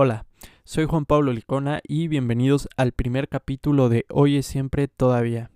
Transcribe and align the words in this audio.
Hola, 0.00 0.26
soy 0.62 0.84
Juan 0.84 1.06
Pablo 1.06 1.32
Licona 1.32 1.80
y 1.82 2.06
bienvenidos 2.06 2.68
al 2.76 2.92
primer 2.92 3.28
capítulo 3.28 3.88
de 3.88 4.06
Hoy 4.10 4.36
es 4.36 4.46
siempre 4.46 4.86
todavía. 4.86 5.50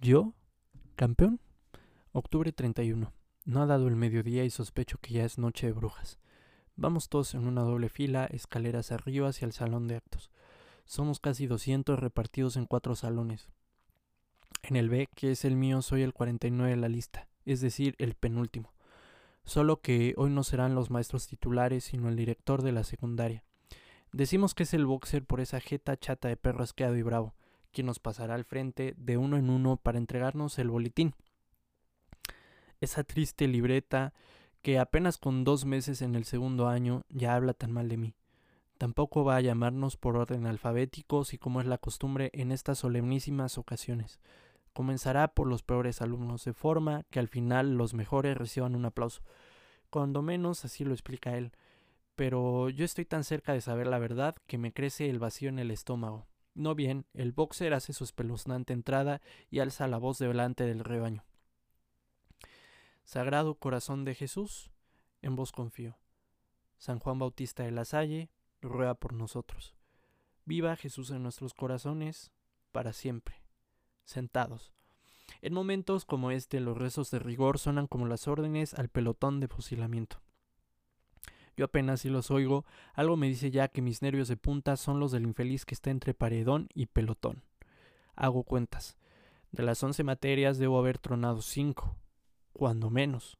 ¿Yo? 0.00 0.34
¿Campeón? 0.94 1.33
Octubre 3.64 3.64
31. 3.64 3.64
No 3.64 3.72
ha 3.72 3.78
dado 3.78 3.88
el 3.88 3.96
mediodía 3.96 4.44
y 4.44 4.50
sospecho 4.50 4.98
que 4.98 5.14
ya 5.14 5.24
es 5.24 5.38
noche 5.38 5.68
de 5.68 5.72
brujas. 5.72 6.18
Vamos 6.76 7.08
todos 7.08 7.34
en 7.34 7.46
una 7.46 7.62
doble 7.62 7.88
fila, 7.88 8.26
escaleras 8.26 8.92
arriba 8.92 9.28
hacia 9.28 9.46
el 9.46 9.52
salón 9.52 9.88
de 9.88 9.96
actos. 9.96 10.30
Somos 10.84 11.18
casi 11.18 11.46
200 11.46 11.98
repartidos 11.98 12.56
en 12.56 12.66
cuatro 12.66 12.94
salones. 12.94 13.48
En 14.62 14.76
el 14.76 14.90
B, 14.90 15.08
que 15.14 15.30
es 15.30 15.46
el 15.46 15.56
mío, 15.56 15.80
soy 15.80 16.02
el 16.02 16.12
49 16.12 16.72
de 16.72 16.76
la 16.76 16.88
lista, 16.88 17.26
es 17.46 17.62
decir, 17.62 17.94
el 17.98 18.14
penúltimo. 18.14 18.74
Solo 19.44 19.80
que 19.80 20.14
hoy 20.16 20.30
no 20.30 20.42
serán 20.42 20.74
los 20.74 20.90
maestros 20.90 21.26
titulares, 21.26 21.84
sino 21.84 22.08
el 22.08 22.16
director 22.16 22.62
de 22.62 22.72
la 22.72 22.84
secundaria. 22.84 23.44
Decimos 24.12 24.54
que 24.54 24.64
es 24.64 24.74
el 24.74 24.84
boxer 24.84 25.24
por 25.24 25.40
esa 25.40 25.60
jeta 25.60 25.96
chata 25.96 26.28
de 26.28 26.36
perro 26.36 26.64
asqueado 26.64 26.96
y 26.96 27.02
bravo 27.02 27.34
quien 27.74 27.86
nos 27.88 27.98
pasará 27.98 28.36
al 28.36 28.44
frente 28.44 28.94
de 28.96 29.18
uno 29.18 29.36
en 29.36 29.50
uno 29.50 29.76
para 29.76 29.98
entregarnos 29.98 30.58
el 30.58 30.70
boletín. 30.70 31.14
Esa 32.80 33.04
triste 33.04 33.48
libreta 33.48 34.12
que 34.62 34.78
apenas 34.78 35.18
con 35.18 35.44
dos 35.44 35.64
meses 35.64 36.02
en 36.02 36.14
el 36.14 36.24
segundo 36.24 36.68
año 36.68 37.02
ya 37.08 37.34
habla 37.34 37.52
tan 37.52 37.70
mal 37.70 37.88
de 37.88 37.98
mí. 37.98 38.14
Tampoco 38.78 39.24
va 39.24 39.36
a 39.36 39.40
llamarnos 39.40 39.96
por 39.96 40.16
orden 40.16 40.46
alfabético, 40.46 41.24
si 41.24 41.38
como 41.38 41.60
es 41.60 41.66
la 41.66 41.78
costumbre 41.78 42.30
en 42.32 42.50
estas 42.50 42.78
solemnísimas 42.78 43.56
ocasiones. 43.58 44.20
Comenzará 44.72 45.28
por 45.28 45.46
los 45.46 45.62
peores 45.62 46.02
alumnos, 46.02 46.44
de 46.44 46.52
forma 46.52 47.04
que 47.10 47.20
al 47.20 47.28
final 47.28 47.76
los 47.76 47.94
mejores 47.94 48.36
reciban 48.36 48.74
un 48.74 48.86
aplauso. 48.86 49.22
Cuando 49.90 50.22
menos 50.22 50.64
así 50.64 50.84
lo 50.84 50.92
explica 50.92 51.36
él. 51.36 51.52
Pero 52.16 52.70
yo 52.70 52.84
estoy 52.84 53.04
tan 53.04 53.22
cerca 53.22 53.52
de 53.52 53.60
saber 53.60 53.86
la 53.86 53.98
verdad 53.98 54.34
que 54.46 54.58
me 54.58 54.72
crece 54.72 55.08
el 55.08 55.18
vacío 55.18 55.48
en 55.48 55.58
el 55.58 55.70
estómago. 55.70 56.26
No 56.54 56.74
bien, 56.74 57.06
el 57.14 57.32
boxer 57.32 57.74
hace 57.74 57.92
su 57.92 58.04
espeluznante 58.04 58.72
entrada 58.72 59.20
y 59.50 59.60
alza 59.60 59.88
la 59.88 59.98
voz 59.98 60.18
delante 60.18 60.64
del 60.64 60.80
rebaño. 60.80 61.24
Sagrado 63.04 63.54
Corazón 63.56 64.04
de 64.04 64.14
Jesús, 64.14 64.70
en 65.20 65.36
vos 65.36 65.52
confío. 65.52 65.98
San 66.78 66.98
Juan 66.98 67.18
Bautista 67.18 67.62
de 67.62 67.70
la 67.70 67.84
Salle, 67.84 68.30
ruega 68.60 68.94
por 68.94 69.12
nosotros. 69.12 69.74
Viva 70.46 70.74
Jesús 70.76 71.10
en 71.10 71.22
nuestros 71.22 71.54
corazones, 71.54 72.32
para 72.72 72.92
siempre. 72.92 73.42
Sentados. 74.04 74.72
En 75.42 75.52
momentos 75.52 76.04
como 76.04 76.30
este, 76.30 76.60
los 76.60 76.76
rezos 76.76 77.10
de 77.10 77.18
rigor 77.18 77.58
sonan 77.58 77.86
como 77.86 78.06
las 78.06 78.26
órdenes 78.26 78.74
al 78.74 78.88
pelotón 78.88 79.38
de 79.40 79.48
fusilamiento. 79.48 80.20
Yo 81.56 81.66
apenas 81.66 82.00
si 82.00 82.08
los 82.08 82.30
oigo, 82.30 82.64
algo 82.94 83.16
me 83.16 83.28
dice 83.28 83.50
ya 83.50 83.68
que 83.68 83.82
mis 83.82 84.02
nervios 84.02 84.28
de 84.28 84.36
punta 84.36 84.76
son 84.76 84.98
los 84.98 85.12
del 85.12 85.24
infeliz 85.24 85.64
que 85.64 85.74
está 85.74 85.90
entre 85.90 86.14
paredón 86.14 86.68
y 86.74 86.86
pelotón. 86.86 87.44
Hago 88.16 88.42
cuentas. 88.44 88.96
De 89.52 89.62
las 89.62 89.82
once 89.82 90.02
materias 90.02 90.58
debo 90.58 90.78
haber 90.78 90.98
tronado 90.98 91.42
cinco, 91.42 91.96
cuando 92.54 92.88
menos. 92.88 93.36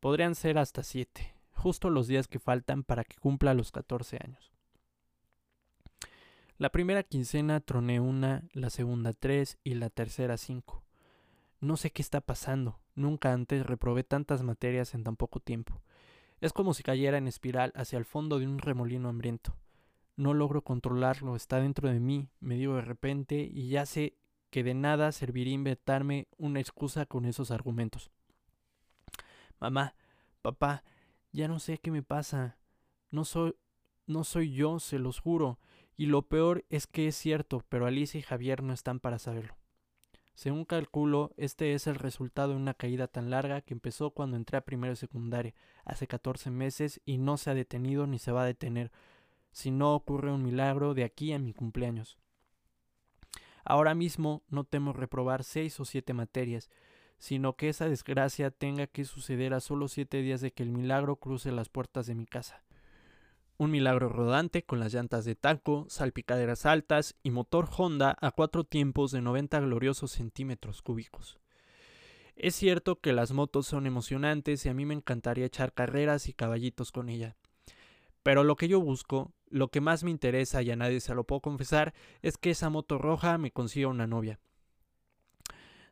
Podrían 0.00 0.34
ser 0.34 0.56
hasta 0.56 0.82
siete, 0.82 1.34
justo 1.52 1.90
los 1.90 2.06
días 2.06 2.28
que 2.28 2.38
faltan 2.38 2.84
para 2.84 3.04
que 3.04 3.16
cumpla 3.16 3.52
los 3.52 3.72
catorce 3.72 4.18
años. 4.24 4.52
La 6.56 6.70
primera 6.70 7.02
quincena 7.02 7.60
troné 7.60 8.00
una, 8.00 8.44
la 8.54 8.70
segunda 8.70 9.12
tres 9.12 9.58
y 9.62 9.74
la 9.74 9.90
tercera 9.90 10.38
cinco. 10.38 10.82
No 11.60 11.76
sé 11.76 11.90
qué 11.90 12.00
está 12.00 12.22
pasando. 12.22 12.78
Nunca 12.94 13.34
antes 13.34 13.66
reprobé 13.66 14.04
tantas 14.04 14.42
materias 14.42 14.94
en 14.94 15.04
tan 15.04 15.16
poco 15.16 15.40
tiempo. 15.40 15.82
Es 16.40 16.54
como 16.54 16.72
si 16.72 16.82
cayera 16.82 17.18
en 17.18 17.28
espiral 17.28 17.72
hacia 17.74 17.98
el 17.98 18.06
fondo 18.06 18.38
de 18.38 18.46
un 18.46 18.58
remolino 18.58 19.10
hambriento. 19.10 19.54
No 20.16 20.32
logro 20.32 20.62
controlarlo, 20.62 21.36
está 21.36 21.60
dentro 21.60 21.90
de 21.90 22.00
mí, 22.00 22.30
me 22.40 22.54
digo 22.54 22.76
de 22.76 22.82
repente, 22.82 23.36
y 23.52 23.68
ya 23.68 23.84
sé 23.84 24.16
que 24.48 24.62
de 24.62 24.72
nada 24.72 25.12
serviría 25.12 25.52
inventarme 25.52 26.28
una 26.38 26.60
excusa 26.60 27.04
con 27.04 27.26
esos 27.26 27.50
argumentos. 27.50 28.10
Mamá, 29.60 29.94
papá, 30.42 30.84
ya 31.32 31.48
no 31.48 31.58
sé 31.58 31.78
qué 31.78 31.90
me 31.90 32.02
pasa. 32.02 32.58
No 33.10 33.24
soy 33.24 33.54
no 34.06 34.24
soy 34.24 34.52
yo, 34.52 34.78
se 34.78 34.98
los 34.98 35.18
juro. 35.18 35.58
Y 35.96 36.06
lo 36.06 36.22
peor 36.22 36.64
es 36.68 36.86
que 36.86 37.08
es 37.08 37.16
cierto, 37.16 37.64
pero 37.68 37.86
Alicia 37.86 38.18
y 38.18 38.22
Javier 38.22 38.62
no 38.62 38.72
están 38.72 39.00
para 39.00 39.18
saberlo. 39.18 39.56
Según 40.34 40.66
calculo, 40.66 41.32
este 41.38 41.72
es 41.72 41.86
el 41.86 41.94
resultado 41.94 42.50
de 42.50 42.56
una 42.56 42.74
caída 42.74 43.08
tan 43.08 43.30
larga 43.30 43.62
que 43.62 43.72
empezó 43.72 44.10
cuando 44.10 44.36
entré 44.36 44.58
a 44.58 44.64
primero 44.64 44.92
y 44.92 44.96
secundaria, 44.96 45.54
hace 45.84 46.06
14 46.06 46.50
meses, 46.50 47.00
y 47.06 47.16
no 47.16 47.38
se 47.38 47.50
ha 47.50 47.54
detenido 47.54 48.06
ni 48.06 48.18
se 48.18 48.32
va 48.32 48.42
a 48.42 48.46
detener, 48.46 48.92
si 49.50 49.70
no 49.70 49.94
ocurre 49.94 50.30
un 50.30 50.42
milagro 50.42 50.92
de 50.92 51.04
aquí 51.04 51.32
a 51.32 51.38
mi 51.38 51.54
cumpleaños. 51.54 52.18
Ahora 53.64 53.94
mismo 53.94 54.42
no 54.48 54.64
temo 54.64 54.92
reprobar 54.92 55.42
seis 55.42 55.80
o 55.80 55.86
siete 55.86 56.12
materias, 56.12 56.68
sino 57.18 57.54
que 57.54 57.68
esa 57.68 57.88
desgracia 57.88 58.50
tenga 58.50 58.86
que 58.86 59.04
suceder 59.04 59.54
a 59.54 59.60
solo 59.60 59.88
siete 59.88 60.22
días 60.22 60.40
de 60.40 60.52
que 60.52 60.62
el 60.62 60.70
milagro 60.70 61.16
cruce 61.16 61.52
las 61.52 61.68
puertas 61.68 62.06
de 62.06 62.14
mi 62.14 62.26
casa. 62.26 62.62
Un 63.58 63.70
milagro 63.70 64.10
rodante 64.10 64.64
con 64.64 64.80
las 64.80 64.92
llantas 64.92 65.24
de 65.24 65.34
taco, 65.34 65.86
salpicaderas 65.88 66.66
altas 66.66 67.14
y 67.22 67.30
motor 67.30 67.68
Honda 67.74 68.16
a 68.20 68.30
cuatro 68.30 68.64
tiempos 68.64 69.12
de 69.12 69.22
90 69.22 69.60
gloriosos 69.60 70.12
centímetros 70.12 70.82
cúbicos. 70.82 71.38
Es 72.36 72.54
cierto 72.54 73.00
que 73.00 73.14
las 73.14 73.32
motos 73.32 73.66
son 73.66 73.86
emocionantes 73.86 74.66
y 74.66 74.68
a 74.68 74.74
mí 74.74 74.84
me 74.84 74.92
encantaría 74.92 75.46
echar 75.46 75.72
carreras 75.72 76.28
y 76.28 76.34
caballitos 76.34 76.92
con 76.92 77.08
ella. 77.08 77.34
Pero 78.22 78.44
lo 78.44 78.56
que 78.56 78.68
yo 78.68 78.78
busco, 78.78 79.32
lo 79.48 79.68
que 79.68 79.80
más 79.80 80.04
me 80.04 80.10
interesa 80.10 80.60
y 80.60 80.70
a 80.70 80.76
nadie 80.76 81.00
se 81.00 81.14
lo 81.14 81.24
puedo 81.24 81.40
confesar, 81.40 81.94
es 82.20 82.36
que 82.36 82.50
esa 82.50 82.68
moto 82.68 82.98
roja 82.98 83.38
me 83.38 83.52
consiga 83.52 83.88
una 83.88 84.06
novia. 84.06 84.38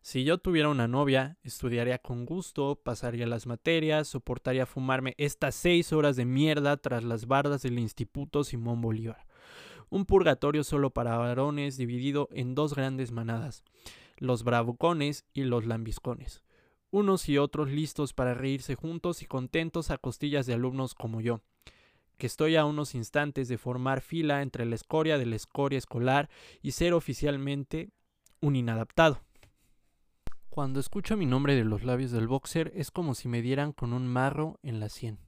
Si 0.05 0.23
yo 0.23 0.37
tuviera 0.37 0.69
una 0.69 0.87
novia, 0.87 1.39
estudiaría 1.45 1.99
con 1.99 2.27
gusto, 2.27 2.77
pasaría 2.77 3.27
las 3.27 3.47
materias, 3.47 4.07
soportaría 4.07 4.67
fumarme 4.67 5.15
estas 5.17 5.55
seis 5.55 5.95
horas 5.95 6.15
de 6.17 6.27
mierda 6.27 6.77
tras 6.77 7.05
las 7.05 7.27
bardas 7.27 7.63
del 7.63 7.79
Instituto 7.79 8.45
Simón 8.45 8.83
Bolívar. 8.83 9.27
Un 9.89 10.05
purgatorio 10.05 10.63
solo 10.63 10.91
para 10.91 11.17
varones 11.17 11.79
dividido 11.79 12.29
en 12.33 12.55
dos 12.55 12.75
grandes 12.75 13.13
manadas, 13.13 13.65
los 14.19 14.45
bravucones 14.45 15.25
y 15.33 15.45
los 15.45 15.65
lambiscones. 15.65 16.43
Unos 16.91 17.27
y 17.31 17.39
otros 17.39 17.71
listos 17.71 18.13
para 18.13 18.35
reírse 18.35 18.75
juntos 18.75 19.23
y 19.23 19.25
contentos 19.25 19.91
a 19.91 19.97
costillas 19.97 20.45
de 20.45 20.53
alumnos 20.53 20.95
como 20.95 21.23
yo, 21.23 21.41
que 22.19 22.27
estoy 22.27 22.57
a 22.57 22.67
unos 22.67 22.95
instantes 22.95 23.49
de 23.49 23.57
formar 23.57 24.03
fila 24.03 24.43
entre 24.43 24.67
la 24.67 24.75
escoria 24.75 25.17
de 25.17 25.25
la 25.25 25.37
escoria 25.37 25.79
escolar 25.79 26.29
y 26.61 26.73
ser 26.73 26.93
oficialmente 26.93 27.89
un 28.43 28.55
inadaptado. 28.55 29.23
Cuando 30.55 30.79
escucho 30.79 31.17
mi 31.17 31.27
nombre 31.27 31.57
de 31.57 31.65
los 31.65 31.83
labios 31.83 32.13
del 32.13 32.29
boxer 32.29 32.71
es 32.77 32.93
como 32.93 33.17
si 33.17 33.27
me 33.27 33.43
dieran 33.43 33.73
con 33.73 33.93
un 33.93 34.07
marro 34.07 34.61
en 34.63 34.79
la 34.79 34.89
sien. 34.89 35.19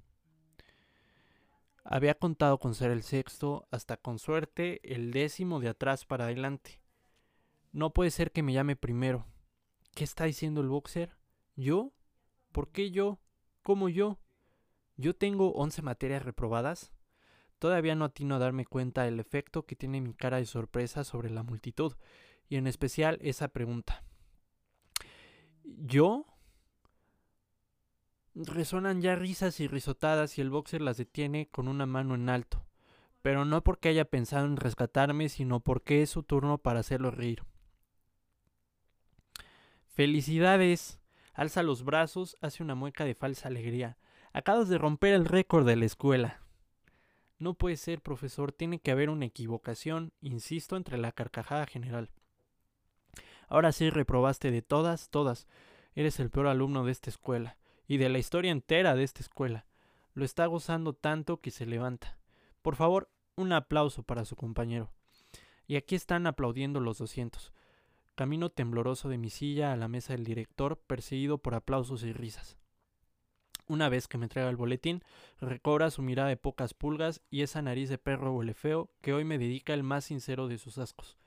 Había 1.82 2.14
contado 2.14 2.60
con 2.60 2.76
ser 2.76 2.92
el 2.92 3.02
sexto, 3.02 3.66
hasta 3.72 3.96
con 3.96 4.20
suerte 4.20 4.78
el 4.84 5.10
décimo 5.10 5.58
de 5.58 5.68
atrás 5.68 6.04
para 6.04 6.26
adelante. 6.26 6.80
No 7.72 7.92
puede 7.92 8.12
ser 8.12 8.30
que 8.30 8.44
me 8.44 8.52
llame 8.52 8.76
primero. 8.76 9.26
¿Qué 9.96 10.04
está 10.04 10.26
diciendo 10.26 10.60
el 10.60 10.68
boxer? 10.68 11.16
¿Yo? 11.56 11.90
¿Por 12.52 12.70
qué 12.70 12.92
yo? 12.92 13.18
¿Cómo 13.64 13.88
yo? 13.88 14.20
¿Yo 14.96 15.16
tengo 15.16 15.54
once 15.54 15.82
materias 15.82 16.24
reprobadas? 16.24 16.92
Todavía 17.58 17.96
no 17.96 18.04
atino 18.04 18.36
a 18.36 18.38
darme 18.38 18.64
cuenta 18.64 19.02
del 19.02 19.18
efecto 19.18 19.66
que 19.66 19.74
tiene 19.74 20.00
mi 20.00 20.14
cara 20.14 20.36
de 20.36 20.46
sorpresa 20.46 21.02
sobre 21.02 21.30
la 21.30 21.42
multitud, 21.42 21.94
y 22.48 22.58
en 22.58 22.68
especial 22.68 23.18
esa 23.22 23.48
pregunta. 23.48 24.04
¿Yo? 25.66 26.26
Resonan 28.34 29.00
ya 29.00 29.16
risas 29.16 29.58
y 29.60 29.66
risotadas 29.66 30.38
y 30.38 30.40
el 30.40 30.50
boxer 30.50 30.80
las 30.80 30.96
detiene 30.96 31.48
con 31.48 31.66
una 31.66 31.86
mano 31.86 32.14
en 32.14 32.28
alto, 32.28 32.64
pero 33.20 33.44
no 33.44 33.64
porque 33.64 33.88
haya 33.88 34.04
pensado 34.04 34.46
en 34.46 34.56
rescatarme, 34.56 35.28
sino 35.28 35.60
porque 35.60 36.02
es 36.02 36.10
su 36.10 36.22
turno 36.22 36.58
para 36.58 36.80
hacerlo 36.80 37.10
reír. 37.10 37.42
¡Felicidades! 39.86 41.00
Alza 41.34 41.62
los 41.62 41.84
brazos, 41.84 42.36
hace 42.40 42.62
una 42.62 42.74
mueca 42.74 43.04
de 43.04 43.14
falsa 43.14 43.48
alegría. 43.48 43.98
Acabas 44.32 44.68
de 44.68 44.78
romper 44.78 45.14
el 45.14 45.24
récord 45.24 45.66
de 45.66 45.76
la 45.76 45.86
escuela. 45.86 46.40
No 47.38 47.54
puede 47.54 47.76
ser, 47.76 48.00
profesor, 48.00 48.52
tiene 48.52 48.78
que 48.78 48.90
haber 48.90 49.10
una 49.10 49.26
equivocación, 49.26 50.12
insisto, 50.20 50.76
entre 50.76 50.96
la 50.96 51.12
carcajada 51.12 51.66
general. 51.66 52.10
Ahora 53.48 53.72
sí 53.72 53.90
reprobaste 53.90 54.50
de 54.50 54.62
todas, 54.62 55.10
todas. 55.10 55.46
Eres 55.94 56.20
el 56.20 56.30
peor 56.30 56.48
alumno 56.48 56.84
de 56.84 56.92
esta 56.92 57.10
escuela 57.10 57.56
y 57.86 57.98
de 57.98 58.08
la 58.08 58.18
historia 58.18 58.50
entera 58.50 58.94
de 58.94 59.04
esta 59.04 59.20
escuela. 59.20 59.66
Lo 60.14 60.24
está 60.24 60.46
gozando 60.46 60.92
tanto 60.92 61.40
que 61.40 61.50
se 61.50 61.66
levanta. 61.66 62.18
Por 62.62 62.76
favor, 62.76 63.10
un 63.36 63.52
aplauso 63.52 64.02
para 64.02 64.24
su 64.24 64.34
compañero. 64.34 64.90
Y 65.66 65.76
aquí 65.76 65.94
están 65.94 66.26
aplaudiendo 66.26 66.80
los 66.80 66.98
doscientos. 66.98 67.52
Camino 68.14 68.50
tembloroso 68.50 69.08
de 69.08 69.18
mi 69.18 69.30
silla 69.30 69.72
a 69.72 69.76
la 69.76 69.88
mesa 69.88 70.14
del 70.14 70.24
director, 70.24 70.78
perseguido 70.78 71.38
por 71.38 71.54
aplausos 71.54 72.02
y 72.02 72.12
risas. 72.12 72.56
Una 73.68 73.88
vez 73.88 74.06
que 74.06 74.16
me 74.16 74.26
entrega 74.26 74.48
el 74.48 74.56
boletín, 74.56 75.02
recobra 75.40 75.90
su 75.90 76.00
mirada 76.00 76.28
de 76.28 76.36
pocas 76.36 76.72
pulgas 76.72 77.20
y 77.30 77.42
esa 77.42 77.62
nariz 77.62 77.88
de 77.88 77.98
perro 77.98 78.32
huele 78.32 78.54
feo 78.54 78.90
que 79.00 79.12
hoy 79.12 79.24
me 79.24 79.38
dedica 79.38 79.74
el 79.74 79.82
más 79.82 80.04
sincero 80.04 80.46
de 80.46 80.56
sus 80.58 80.78
ascos. 80.78 81.18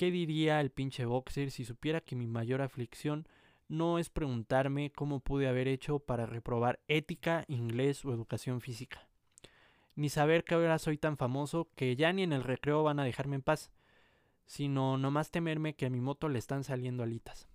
¿Qué 0.00 0.10
diría 0.10 0.62
el 0.62 0.70
pinche 0.70 1.04
boxer 1.04 1.50
si 1.50 1.66
supiera 1.66 2.00
que 2.00 2.16
mi 2.16 2.26
mayor 2.26 2.62
aflicción 2.62 3.28
no 3.68 3.98
es 3.98 4.08
preguntarme 4.08 4.92
cómo 4.92 5.20
pude 5.20 5.46
haber 5.46 5.68
hecho 5.68 5.98
para 5.98 6.24
reprobar 6.24 6.80
ética, 6.88 7.44
inglés 7.48 8.02
o 8.06 8.14
educación 8.14 8.62
física? 8.62 9.06
Ni 9.96 10.08
saber 10.08 10.44
que 10.44 10.54
ahora 10.54 10.78
soy 10.78 10.96
tan 10.96 11.18
famoso 11.18 11.68
que 11.76 11.96
ya 11.96 12.14
ni 12.14 12.22
en 12.22 12.32
el 12.32 12.44
recreo 12.44 12.82
van 12.82 12.98
a 12.98 13.04
dejarme 13.04 13.36
en 13.36 13.42
paz, 13.42 13.72
sino 14.46 14.96
nomás 14.96 15.30
temerme 15.30 15.74
que 15.76 15.84
a 15.84 15.90
mi 15.90 16.00
moto 16.00 16.30
le 16.30 16.38
están 16.38 16.64
saliendo 16.64 17.02
alitas. 17.02 17.46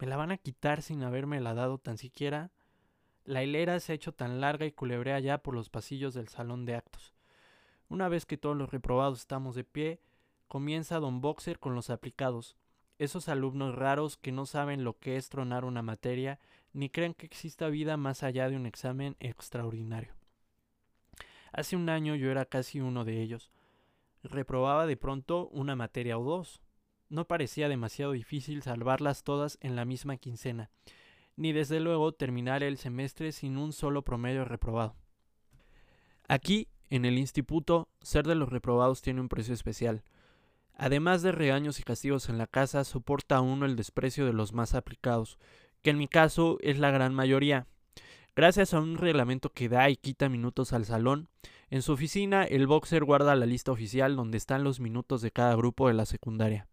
¿Me 0.00 0.08
la 0.08 0.16
van 0.16 0.32
a 0.32 0.38
quitar 0.38 0.82
sin 0.82 1.04
haberme 1.04 1.40
la 1.40 1.54
dado 1.54 1.78
tan 1.78 1.98
siquiera? 1.98 2.50
La 3.24 3.44
hilera 3.44 3.78
se 3.78 3.92
ha 3.92 3.94
hecho 3.94 4.10
tan 4.10 4.40
larga 4.40 4.66
y 4.66 4.72
culebrea 4.72 5.20
ya 5.20 5.38
por 5.38 5.54
los 5.54 5.70
pasillos 5.70 6.14
del 6.14 6.26
salón 6.26 6.66
de 6.66 6.74
actos. 6.74 7.14
Una 7.88 8.08
vez 8.08 8.26
que 8.26 8.38
todos 8.38 8.56
los 8.56 8.72
reprobados 8.72 9.20
estamos 9.20 9.54
de 9.54 9.62
pie, 9.62 10.00
comienza 10.48 10.98
Don 10.98 11.20
Boxer 11.20 11.58
con 11.58 11.74
los 11.74 11.90
aplicados, 11.90 12.56
esos 12.98 13.28
alumnos 13.28 13.74
raros 13.74 14.16
que 14.16 14.32
no 14.32 14.46
saben 14.46 14.84
lo 14.84 14.98
que 14.98 15.16
es 15.16 15.28
tronar 15.28 15.64
una 15.64 15.82
materia 15.82 16.38
ni 16.72 16.90
creen 16.90 17.14
que 17.14 17.26
exista 17.26 17.68
vida 17.68 17.96
más 17.96 18.22
allá 18.22 18.48
de 18.48 18.56
un 18.56 18.66
examen 18.66 19.16
extraordinario. 19.20 20.14
Hace 21.52 21.76
un 21.76 21.88
año 21.88 22.14
yo 22.14 22.30
era 22.30 22.44
casi 22.44 22.80
uno 22.80 23.04
de 23.04 23.22
ellos. 23.22 23.50
Reprobaba 24.22 24.86
de 24.86 24.96
pronto 24.96 25.48
una 25.48 25.74
materia 25.76 26.18
o 26.18 26.24
dos, 26.24 26.60
no 27.08 27.26
parecía 27.26 27.68
demasiado 27.68 28.12
difícil 28.12 28.62
salvarlas 28.62 29.22
todas 29.22 29.58
en 29.60 29.76
la 29.76 29.84
misma 29.84 30.16
quincena, 30.16 30.70
ni 31.36 31.52
desde 31.52 31.80
luego 31.80 32.12
terminar 32.12 32.62
el 32.62 32.78
semestre 32.78 33.32
sin 33.32 33.56
un 33.56 33.72
solo 33.72 34.02
promedio 34.02 34.44
reprobado. 34.44 34.96
Aquí, 36.28 36.68
en 36.90 37.04
el 37.04 37.18
instituto, 37.18 37.88
ser 38.02 38.26
de 38.26 38.34
los 38.34 38.48
reprobados 38.48 39.00
tiene 39.00 39.20
un 39.20 39.28
precio 39.28 39.54
especial. 39.54 40.02
Además 40.76 41.22
de 41.22 41.32
regaños 41.32 41.80
y 41.80 41.82
castigos 41.82 42.28
en 42.28 42.38
la 42.38 42.46
casa, 42.46 42.84
soporta 42.84 43.40
uno 43.40 43.66
el 43.66 43.76
desprecio 43.76 44.26
de 44.26 44.34
los 44.34 44.52
más 44.52 44.74
aplicados, 44.74 45.38
que 45.82 45.90
en 45.90 45.98
mi 45.98 46.06
caso 46.06 46.58
es 46.60 46.78
la 46.78 46.90
gran 46.90 47.14
mayoría. 47.14 47.66
Gracias 48.36 48.74
a 48.74 48.80
un 48.80 48.98
reglamento 48.98 49.50
que 49.50 49.70
da 49.70 49.88
y 49.88 49.96
quita 49.96 50.28
minutos 50.28 50.74
al 50.74 50.84
salón, 50.84 51.28
en 51.70 51.80
su 51.80 51.92
oficina 51.92 52.44
el 52.44 52.66
boxer 52.66 53.04
guarda 53.04 53.34
la 53.34 53.46
lista 53.46 53.72
oficial 53.72 54.14
donde 54.14 54.36
están 54.36 54.62
los 54.62 54.78
minutos 54.78 55.22
de 55.22 55.32
cada 55.32 55.56
grupo 55.56 55.88
de 55.88 55.94
la 55.94 56.04
secundaria. 56.04 56.68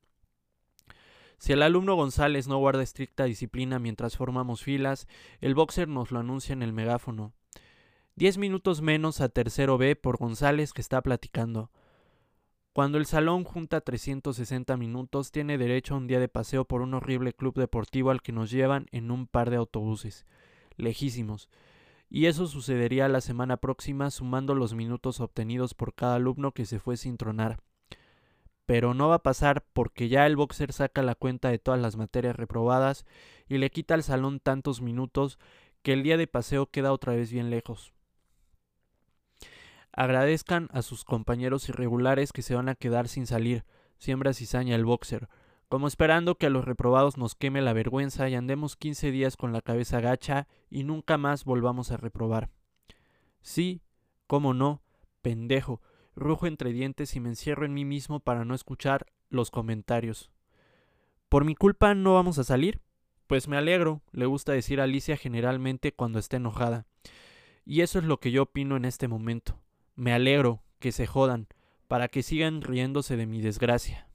Si 1.40 1.52
el 1.52 1.64
alumno 1.64 1.96
González 1.96 2.48
no 2.48 2.58
guarda 2.58 2.84
estricta 2.84 3.24
disciplina 3.24 3.80
mientras 3.80 4.18
formamos 4.18 4.64
filas, 4.64 5.08
el 5.42 5.56
boxer 5.56 5.88
nos 5.88 6.12
lo 6.12 6.20
anuncia 6.20 6.54
en 6.54 6.62
el 6.62 6.74
megáfono. 6.74 7.34
Diez 8.16 8.38
minutos 8.38 8.82
menos 8.82 9.22
a 9.22 9.30
tercero 9.30 9.78
B 9.78 9.96
por 9.96 10.18
González 10.18 10.74
que 10.74 10.82
está 10.82 11.02
platicando. 11.02 11.72
Cuando 12.74 12.98
el 12.98 13.06
salón 13.06 13.44
junta 13.44 13.82
360 13.82 14.76
minutos, 14.78 15.32
tiene 15.32 15.58
derecho 15.58 15.94
a 15.94 15.98
un 15.98 16.08
día 16.08 16.20
de 16.20 16.28
paseo 16.28 16.66
por 16.66 16.82
un 16.82 16.96
horrible 16.96 17.34
club 17.34 17.56
deportivo 17.56 18.10
al 18.10 18.22
que 18.22 18.32
nos 18.32 18.50
llevan 18.52 18.88
en 18.92 19.12
un 19.12 19.28
par 19.28 19.50
de 19.50 19.58
autobuses, 19.58 20.26
lejísimos. 20.76 21.50
Y 22.10 22.26
eso 22.26 22.48
sucedería 22.48 23.08
la 23.08 23.22
semana 23.22 23.58
próxima 23.58 24.10
sumando 24.10 24.56
los 24.56 24.74
minutos 24.74 25.20
obtenidos 25.20 25.74
por 25.74 25.94
cada 25.94 26.16
alumno 26.16 26.52
que 26.52 26.66
se 26.66 26.80
fue 26.80 26.98
sin 26.98 27.18
tronar 27.18 27.60
pero 28.66 28.94
no 28.94 29.10
va 29.10 29.16
a 29.16 29.24
pasar 29.24 29.66
porque 29.74 30.10
ya 30.10 30.26
el 30.26 30.36
boxer 30.36 30.72
saca 30.72 31.02
la 31.02 31.16
cuenta 31.16 31.50
de 31.50 31.60
todas 31.60 31.80
las 31.80 31.98
materias 31.98 32.36
reprobadas 32.36 33.06
y 33.48 33.58
le 33.58 33.70
quita 33.70 33.94
al 33.94 34.04
salón 34.04 34.40
tantos 34.40 34.82
minutos 34.82 35.40
que 35.82 35.94
el 35.94 36.04
día 36.04 36.18
de 36.18 36.28
paseo 36.28 36.68
queda 36.68 36.94
otra 36.94 37.14
vez 37.14 37.32
bien 37.32 37.50
lejos. 37.50 37.93
Agradezcan 39.94 40.70
a 40.72 40.82
sus 40.82 41.06
compañeros 41.06 41.70
irregulares 41.70 42.34
que 42.34 42.42
se 42.42 42.56
van 42.56 42.68
a 42.68 42.76
quedar 42.76 43.08
sin 43.08 43.28
salir, 43.28 43.64
siembra 44.00 44.34
cizaña 44.34 44.76
el 44.76 44.86
boxer, 44.86 45.30
como 45.70 45.88
esperando 45.88 46.36
que 46.36 46.48
a 46.48 46.50
los 46.50 46.66
reprobados 46.66 47.18
nos 47.18 47.36
queme 47.36 47.62
la 47.62 47.74
vergüenza 47.74 48.28
y 48.28 48.36
andemos 48.36 48.76
quince 48.76 49.12
días 49.12 49.38
con 49.38 49.54
la 49.54 49.62
cabeza 49.62 50.02
gacha 50.02 50.48
y 50.70 50.84
nunca 50.84 51.18
más 51.18 51.46
volvamos 51.46 51.92
a 51.92 51.98
reprobar. 51.98 52.50
Sí, 53.42 53.82
cómo 54.26 54.54
no, 54.54 54.82
pendejo, 55.22 55.82
rujo 56.16 56.48
entre 56.48 56.74
dientes 56.74 57.16
y 57.16 57.20
me 57.20 57.30
encierro 57.30 57.66
en 57.66 57.74
mí 57.74 57.86
mismo 57.86 58.20
para 58.20 58.46
no 58.46 58.56
escuchar 58.56 59.06
los 59.30 59.52
comentarios. 59.52 60.32
¿Por 61.30 61.46
mi 61.46 61.56
culpa 61.56 61.96
no 61.96 62.16
vamos 62.16 62.38
a 62.40 62.44
salir? 62.44 62.82
Pues 63.28 63.48
me 63.48 63.58
alegro, 63.58 64.02
le 64.12 64.26
gusta 64.26 64.54
decir 64.54 64.82
Alicia 64.82 65.18
generalmente 65.18 65.92
cuando 65.92 66.20
está 66.20 66.38
enojada. 66.38 66.86
Y 67.66 67.82
eso 67.82 68.00
es 68.00 68.06
lo 68.06 68.20
que 68.20 68.32
yo 68.32 68.44
opino 68.44 68.76
en 68.76 68.86
este 68.86 69.08
momento. 69.08 69.63
Me 69.96 70.12
alegro, 70.12 70.64
que 70.80 70.92
se 70.92 71.06
jodan, 71.06 71.48
para 71.88 72.08
que 72.08 72.24
sigan 72.24 72.62
riéndose 72.62 73.16
de 73.16 73.28
mi 73.28 73.42
desgracia. 73.42 74.08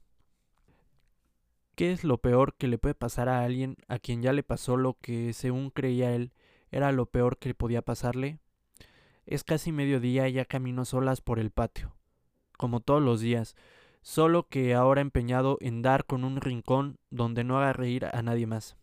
¿Qué 1.75 1.93
es 1.93 2.03
lo 2.03 2.17
peor 2.17 2.55
que 2.55 2.67
le 2.67 2.77
puede 2.77 2.95
pasar 2.95 3.29
a 3.29 3.45
alguien 3.45 3.77
a 3.87 3.99
quien 3.99 4.21
ya 4.21 4.33
le 4.33 4.43
pasó 4.43 4.75
lo 4.75 4.97
que, 4.99 5.31
según 5.31 5.69
creía 5.69 6.13
él, 6.13 6.33
era 6.71 6.91
lo 6.91 7.05
peor 7.05 7.37
que 7.37 7.53
podía 7.53 7.81
pasarle? 7.81 8.39
Es 9.25 9.45
casi 9.45 9.71
mediodía 9.71 10.27
y 10.27 10.33
ya 10.33 10.43
camino 10.43 10.83
solas 10.83 11.21
por 11.21 11.39
el 11.39 11.51
patio, 11.51 11.95
como 12.57 12.81
todos 12.81 13.01
los 13.01 13.21
días, 13.21 13.55
solo 14.01 14.49
que 14.49 14.73
ahora 14.73 14.99
empeñado 14.99 15.57
en 15.61 15.81
dar 15.81 16.05
con 16.05 16.25
un 16.25 16.41
rincón 16.41 16.97
donde 17.09 17.45
no 17.45 17.57
haga 17.57 17.71
reír 17.71 18.05
a 18.11 18.21
nadie 18.21 18.47
más. 18.47 18.75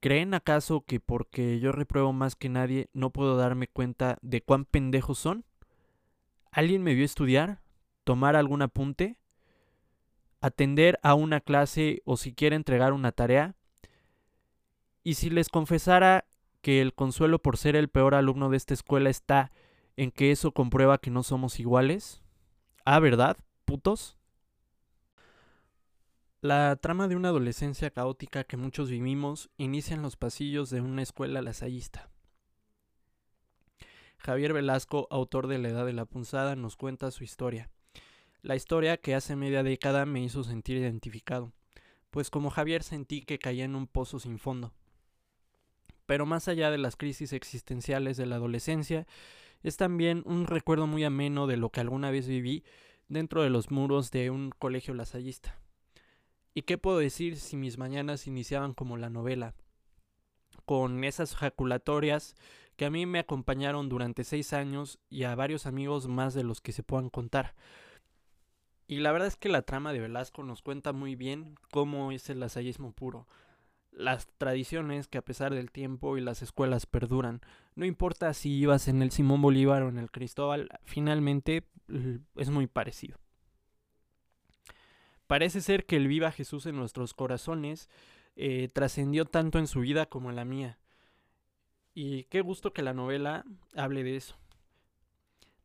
¿Creen 0.00 0.34
acaso 0.34 0.82
que 0.82 1.00
porque 1.00 1.58
yo 1.58 1.72
repruebo 1.72 2.12
más 2.12 2.36
que 2.36 2.48
nadie 2.48 2.90
no 2.92 3.10
puedo 3.10 3.36
darme 3.36 3.66
cuenta 3.66 4.18
de 4.22 4.42
cuán 4.42 4.64
pendejos 4.64 5.18
son? 5.18 5.44
¿Alguien 6.50 6.82
me 6.82 6.94
vio 6.94 7.04
estudiar? 7.04 7.62
¿Tomar 8.04 8.36
algún 8.36 8.62
apunte? 8.62 9.16
¿Atender 10.40 10.98
a 11.02 11.14
una 11.14 11.40
clase 11.40 12.02
o 12.04 12.16
siquiera 12.16 12.56
entregar 12.56 12.92
una 12.92 13.12
tarea? 13.12 13.56
Y 15.02 15.14
si 15.14 15.30
les 15.30 15.48
confesara 15.48 16.26
que 16.60 16.80
el 16.80 16.94
consuelo 16.94 17.40
por 17.40 17.56
ser 17.56 17.76
el 17.76 17.88
peor 17.88 18.14
alumno 18.14 18.50
de 18.50 18.56
esta 18.56 18.74
escuela 18.74 19.08
está 19.08 19.50
en 19.96 20.10
que 20.10 20.30
eso 20.30 20.52
comprueba 20.52 20.98
que 20.98 21.10
no 21.10 21.22
somos 21.22 21.58
iguales? 21.58 22.22
Ah, 22.84 23.00
¿verdad? 23.00 23.36
¿Putos? 23.64 24.15
La 26.40 26.76
trama 26.76 27.08
de 27.08 27.16
una 27.16 27.28
adolescencia 27.28 27.90
caótica 27.90 28.44
que 28.44 28.56
muchos 28.56 28.90
vivimos 28.90 29.50
inicia 29.56 29.96
en 29.96 30.02
los 30.02 30.16
pasillos 30.16 30.70
de 30.70 30.80
una 30.80 31.02
escuela 31.02 31.42
lasallista. 31.42 32.10
Javier 34.18 34.52
Velasco, 34.52 35.08
autor 35.10 35.46
de 35.46 35.58
La 35.58 35.68
Edad 35.68 35.86
de 35.86 35.92
la 35.92 36.04
Punzada, 36.04 36.56
nos 36.56 36.76
cuenta 36.76 37.10
su 37.10 37.24
historia. 37.24 37.70
La 38.42 38.56
historia 38.56 38.96
que 38.96 39.14
hace 39.14 39.36
media 39.36 39.62
década 39.62 40.06
me 40.06 40.22
hizo 40.22 40.44
sentir 40.44 40.76
identificado, 40.76 41.52
pues 42.10 42.30
como 42.30 42.50
Javier 42.50 42.82
sentí 42.82 43.22
que 43.22 43.38
caía 43.38 43.64
en 43.64 43.74
un 43.74 43.86
pozo 43.86 44.18
sin 44.18 44.38
fondo 44.38 44.72
pero 46.06 46.24
más 46.24 46.48
allá 46.48 46.70
de 46.70 46.78
las 46.78 46.96
crisis 46.96 47.32
existenciales 47.32 48.16
de 48.16 48.26
la 48.26 48.36
adolescencia, 48.36 49.06
es 49.62 49.76
también 49.76 50.22
un 50.24 50.46
recuerdo 50.46 50.86
muy 50.86 51.04
ameno 51.04 51.46
de 51.46 51.56
lo 51.56 51.70
que 51.70 51.80
alguna 51.80 52.10
vez 52.10 52.28
viví 52.28 52.64
dentro 53.08 53.42
de 53.42 53.50
los 53.50 53.70
muros 53.70 54.10
de 54.12 54.30
un 54.30 54.50
colegio 54.50 54.94
lasallista. 54.94 55.58
¿Y 56.56 56.62
qué 56.62 56.78
puedo 56.78 56.96
decir 56.96 57.36
si 57.36 57.54
mis 57.54 57.76
mañanas 57.76 58.26
iniciaban 58.26 58.72
como 58.72 58.96
la 58.96 59.10
novela? 59.10 59.54
Con 60.64 61.04
esas 61.04 61.36
jaculatorias 61.36 62.34
que 62.76 62.86
a 62.86 62.90
mí 62.90 63.04
me 63.04 63.18
acompañaron 63.18 63.90
durante 63.90 64.24
seis 64.24 64.54
años 64.54 64.98
y 65.10 65.24
a 65.24 65.34
varios 65.34 65.66
amigos 65.66 66.08
más 66.08 66.32
de 66.32 66.44
los 66.44 66.62
que 66.62 66.72
se 66.72 66.82
puedan 66.82 67.10
contar. 67.10 67.54
Y 68.86 69.00
la 69.00 69.12
verdad 69.12 69.28
es 69.28 69.36
que 69.36 69.50
la 69.50 69.60
trama 69.60 69.92
de 69.92 70.00
Velasco 70.00 70.44
nos 70.44 70.62
cuenta 70.62 70.94
muy 70.94 71.14
bien 71.14 71.56
cómo 71.70 72.10
es 72.10 72.30
el 72.30 72.40
lasallismo 72.40 72.92
puro, 72.92 73.28
las 73.90 74.26
tradiciones 74.38 75.08
que 75.08 75.18
a 75.18 75.24
pesar 75.26 75.52
del 75.52 75.70
tiempo 75.70 76.16
y 76.16 76.22
las 76.22 76.40
escuelas 76.40 76.86
perduran. 76.86 77.42
No 77.74 77.84
importa 77.84 78.32
si 78.32 78.50
ibas 78.50 78.88
en 78.88 79.02
el 79.02 79.10
Simón 79.10 79.42
Bolívar 79.42 79.82
o 79.82 79.90
en 79.90 79.98
el 79.98 80.10
Cristóbal, 80.10 80.70
finalmente 80.84 81.68
es 82.34 82.48
muy 82.48 82.66
parecido. 82.66 83.18
Parece 85.26 85.60
ser 85.60 85.86
que 85.86 85.96
el 85.96 86.08
viva 86.08 86.32
Jesús 86.32 86.66
en 86.66 86.76
nuestros 86.76 87.14
corazones 87.14 87.88
eh, 88.36 88.68
trascendió 88.72 89.24
tanto 89.24 89.58
en 89.58 89.66
su 89.66 89.80
vida 89.80 90.06
como 90.06 90.30
en 90.30 90.36
la 90.36 90.44
mía. 90.44 90.78
Y 91.94 92.24
qué 92.24 92.42
gusto 92.42 92.72
que 92.72 92.82
la 92.82 92.92
novela 92.92 93.44
hable 93.74 94.04
de 94.04 94.16
eso. 94.16 94.36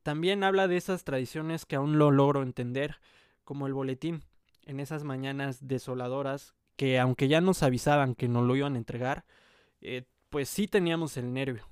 También 0.03 0.43
habla 0.43 0.67
de 0.67 0.77
esas 0.77 1.03
tradiciones 1.03 1.65
que 1.65 1.75
aún 1.75 1.99
lo 1.99 2.09
logro 2.09 2.41
entender, 2.41 2.95
como 3.43 3.67
el 3.67 3.73
boletín, 3.73 4.23
en 4.65 4.79
esas 4.79 5.03
mañanas 5.03 5.67
desoladoras 5.67 6.55
que 6.75 6.99
aunque 6.99 7.27
ya 7.27 7.41
nos 7.41 7.61
avisaban 7.61 8.15
que 8.15 8.27
nos 8.27 8.47
lo 8.47 8.55
iban 8.55 8.73
a 8.75 8.77
entregar, 8.77 9.25
eh, 9.81 10.05
pues 10.29 10.49
sí 10.49 10.67
teníamos 10.67 11.17
el 11.17 11.33
nervio. 11.33 11.70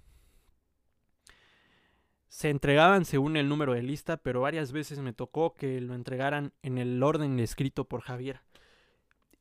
Se 2.29 2.49
entregaban 2.49 3.05
según 3.05 3.37
el 3.37 3.49
número 3.49 3.73
de 3.73 3.81
lista, 3.81 4.17
pero 4.17 4.41
varias 4.41 4.71
veces 4.71 4.99
me 4.99 5.13
tocó 5.13 5.55
que 5.55 5.81
lo 5.81 5.95
entregaran 5.95 6.53
en 6.61 6.77
el 6.77 7.01
orden 7.01 7.39
escrito 7.39 7.85
por 7.85 8.01
Javier. 8.01 8.41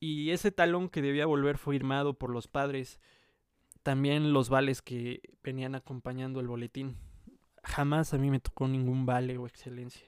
Y 0.00 0.30
ese 0.30 0.50
talón 0.50 0.88
que 0.88 1.02
debía 1.02 1.26
volver 1.26 1.59
firmado 1.59 2.14
por 2.14 2.30
los 2.30 2.49
padres, 2.49 2.99
también 3.83 4.33
los 4.33 4.49
vales 4.49 4.80
que 4.80 5.21
venían 5.42 5.75
acompañando 5.75 6.40
el 6.40 6.49
boletín. 6.49 6.97
Jamás 7.62 8.14
a 8.14 8.18
mí 8.18 8.30
me 8.30 8.40
tocó 8.40 8.66
ningún 8.66 9.04
vale 9.04 9.37
o 9.37 9.47
excelencia. 9.47 10.07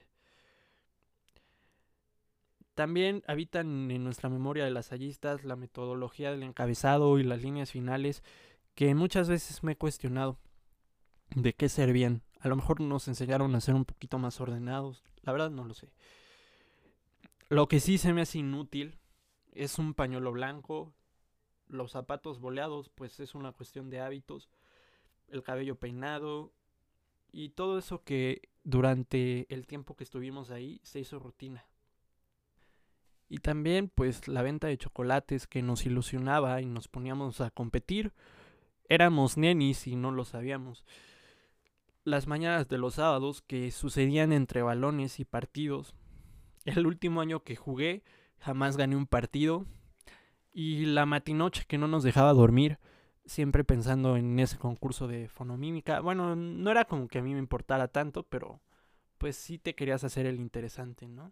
También 2.73 3.21
habitan 3.27 3.91
en 3.91 4.03
nuestra 4.03 4.29
memoria 4.29 4.63
de 4.63 4.71
las 4.71 4.89
hallistas 4.89 5.43
la 5.43 5.55
metodología 5.55 6.31
del 6.31 6.41
encabezado 6.41 7.19
y 7.19 7.23
las 7.23 7.43
líneas 7.43 7.69
finales 7.69 8.23
que 8.73 8.95
muchas 8.95 9.29
veces 9.29 9.61
me 9.63 9.73
he 9.73 9.77
cuestionado 9.77 10.39
de 11.35 11.53
qué 11.53 11.69
servían. 11.69 12.23
A 12.41 12.47
lo 12.47 12.55
mejor 12.55 12.81
nos 12.81 13.07
enseñaron 13.07 13.53
a 13.55 13.61
ser 13.61 13.75
un 13.75 13.85
poquito 13.85 14.17
más 14.17 14.41
ordenados. 14.41 15.03
La 15.21 15.31
verdad 15.31 15.51
no 15.51 15.63
lo 15.63 15.75
sé. 15.75 15.93
Lo 17.49 17.67
que 17.67 17.79
sí 17.79 17.97
se 17.97 18.13
me 18.13 18.21
hace 18.21 18.39
inútil 18.39 18.97
es 19.51 19.77
un 19.77 19.93
pañuelo 19.93 20.31
blanco. 20.31 20.91
Los 21.67 21.91
zapatos 21.91 22.39
boleados, 22.39 22.89
pues 22.89 23.19
es 23.19 23.35
una 23.35 23.51
cuestión 23.51 23.89
de 23.89 24.01
hábitos. 24.01 24.49
El 25.27 25.43
cabello 25.43 25.75
peinado. 25.75 26.51
Y 27.31 27.49
todo 27.49 27.77
eso 27.77 28.03
que 28.03 28.49
durante 28.63 29.45
el 29.53 29.67
tiempo 29.67 29.95
que 29.95 30.03
estuvimos 30.03 30.49
ahí 30.49 30.81
se 30.83 30.99
hizo 30.99 31.19
rutina. 31.19 31.65
Y 33.29 33.37
también 33.37 33.87
pues 33.87 34.27
la 34.27 34.41
venta 34.41 34.67
de 34.67 34.77
chocolates 34.77 35.45
que 35.45 35.61
nos 35.61 35.85
ilusionaba 35.85 36.59
y 36.61 36.65
nos 36.65 36.87
poníamos 36.87 37.39
a 37.39 37.51
competir. 37.51 38.13
Éramos 38.89 39.37
nenis 39.37 39.87
y 39.87 39.95
no 39.95 40.11
lo 40.11 40.25
sabíamos. 40.25 40.83
Las 42.03 42.25
mañanas 42.25 42.67
de 42.67 42.79
los 42.79 42.95
sábados 42.95 43.43
que 43.43 43.69
sucedían 43.69 44.33
entre 44.33 44.63
balones 44.63 45.19
y 45.19 45.25
partidos. 45.25 45.93
El 46.65 46.87
último 46.87 47.21
año 47.21 47.43
que 47.43 47.55
jugué 47.55 48.03
jamás 48.39 48.75
gané 48.75 48.95
un 48.95 49.05
partido. 49.05 49.67
Y 50.51 50.85
la 50.85 51.05
matinoche 51.05 51.65
que 51.67 51.77
no 51.77 51.87
nos 51.87 52.03
dejaba 52.03 52.33
dormir, 52.33 52.79
siempre 53.25 53.63
pensando 53.63 54.17
en 54.17 54.39
ese 54.39 54.57
concurso 54.57 55.07
de 55.07 55.29
fonomímica. 55.29 55.99
Bueno, 55.99 56.35
no 56.35 56.71
era 56.71 56.85
como 56.85 57.07
que 57.07 57.19
a 57.19 57.21
mí 57.21 57.33
me 57.33 57.39
importara 57.39 57.87
tanto, 57.87 58.23
pero 58.23 58.61
pues 59.19 59.35
sí 59.35 59.59
te 59.59 59.75
querías 59.75 60.03
hacer 60.03 60.25
el 60.25 60.39
interesante, 60.39 61.07
¿no? 61.07 61.31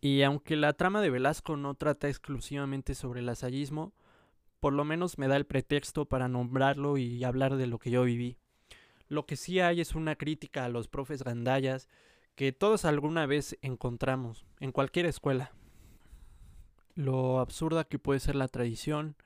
Y 0.00 0.22
aunque 0.22 0.56
la 0.56 0.72
trama 0.72 1.02
de 1.02 1.10
Velasco 1.10 1.56
no 1.56 1.74
trata 1.74 2.08
exclusivamente 2.08 2.94
sobre 2.94 3.20
el 3.20 3.28
asallismo, 3.28 3.92
por 4.58 4.72
lo 4.72 4.84
menos 4.84 5.18
me 5.18 5.28
da 5.28 5.36
el 5.36 5.44
pretexto 5.44 6.06
para 6.06 6.28
nombrarlo 6.28 6.96
y 6.96 7.22
hablar 7.22 7.56
de 7.56 7.66
lo 7.66 7.78
que 7.78 7.90
yo 7.90 8.02
viví. 8.04 8.38
Lo 9.12 9.26
que 9.26 9.36
sí 9.36 9.60
hay 9.60 9.82
es 9.82 9.94
una 9.94 10.16
crítica 10.16 10.64
a 10.64 10.68
los 10.70 10.88
profes 10.88 11.22
gandallas 11.22 11.88
que 12.34 12.52
todos 12.52 12.86
alguna 12.86 13.26
vez 13.26 13.58
encontramos 13.60 14.46
en 14.58 14.72
cualquier 14.72 15.04
escuela. 15.04 15.52
Lo 16.94 17.38
absurda 17.38 17.84
que 17.84 17.98
puede 17.98 18.20
ser 18.20 18.36
la 18.36 18.48
tradición, 18.48 19.16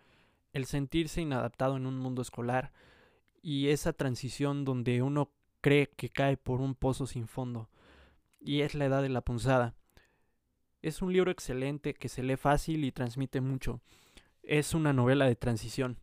el 0.53 0.67
sentirse 0.67 1.21
inadaptado 1.21 1.77
en 1.77 1.87
un 1.87 1.99
mundo 1.99 2.23
escolar 2.23 2.73
y 3.43 3.69
esa 3.69 3.93
transición 3.93 4.65
donde 4.65 5.03
uno 5.03 5.31
cree 5.61 5.87
que 5.87 6.11
cae 6.11 6.37
por 6.37 6.61
un 6.61 6.75
pozo 6.75 7.07
sin 7.07 7.29
fondo. 7.29 7.69
Y 8.41 8.63
es 8.63 8.75
la 8.75 8.87
edad 8.87 9.03
de 9.03 9.09
la 9.09 9.21
punzada 9.21 9.77
es 10.83 11.03
un 11.03 11.13
libro 11.13 11.33
excelente 11.33 11.95
que 11.95 12.09
se 12.09 12.23
lee 12.23 12.37
fácil 12.37 12.85
y 12.85 12.93
transmite 12.93 13.41
mucho. 13.41 13.81
Es 14.45 14.73
una 14.73 14.93
novela 14.93 15.27
de 15.27 15.35
transición. 15.35 15.99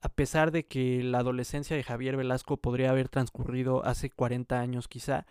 A 0.00 0.08
pesar 0.08 0.50
de 0.52 0.66
que 0.66 1.02
la 1.02 1.18
adolescencia 1.18 1.76
de 1.76 1.82
Javier 1.82 2.16
Velasco 2.16 2.58
podría 2.58 2.90
haber 2.90 3.08
transcurrido 3.08 3.84
hace 3.84 4.10
40 4.10 4.60
años 4.60 4.88
quizá, 4.88 5.26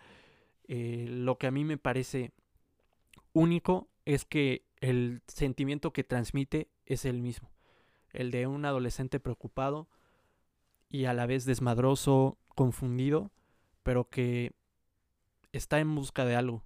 eh, 0.68 1.06
lo 1.08 1.38
que 1.38 1.46
a 1.46 1.50
mí 1.50 1.64
me 1.64 1.78
parece 1.78 2.32
único 3.32 3.88
es 4.04 4.24
que 4.24 4.64
el 4.80 5.22
sentimiento 5.26 5.92
que 5.92 6.04
transmite 6.04 6.68
es 6.84 7.04
el 7.04 7.20
mismo, 7.20 7.50
el 8.10 8.30
de 8.30 8.46
un 8.46 8.64
adolescente 8.64 9.20
preocupado 9.20 9.88
y 10.88 11.04
a 11.06 11.14
la 11.14 11.26
vez 11.26 11.44
desmadroso, 11.44 12.38
confundido, 12.48 13.30
pero 13.82 14.08
que 14.08 14.52
está 15.52 15.80
en 15.80 15.94
busca 15.94 16.24
de 16.24 16.36
algo, 16.36 16.62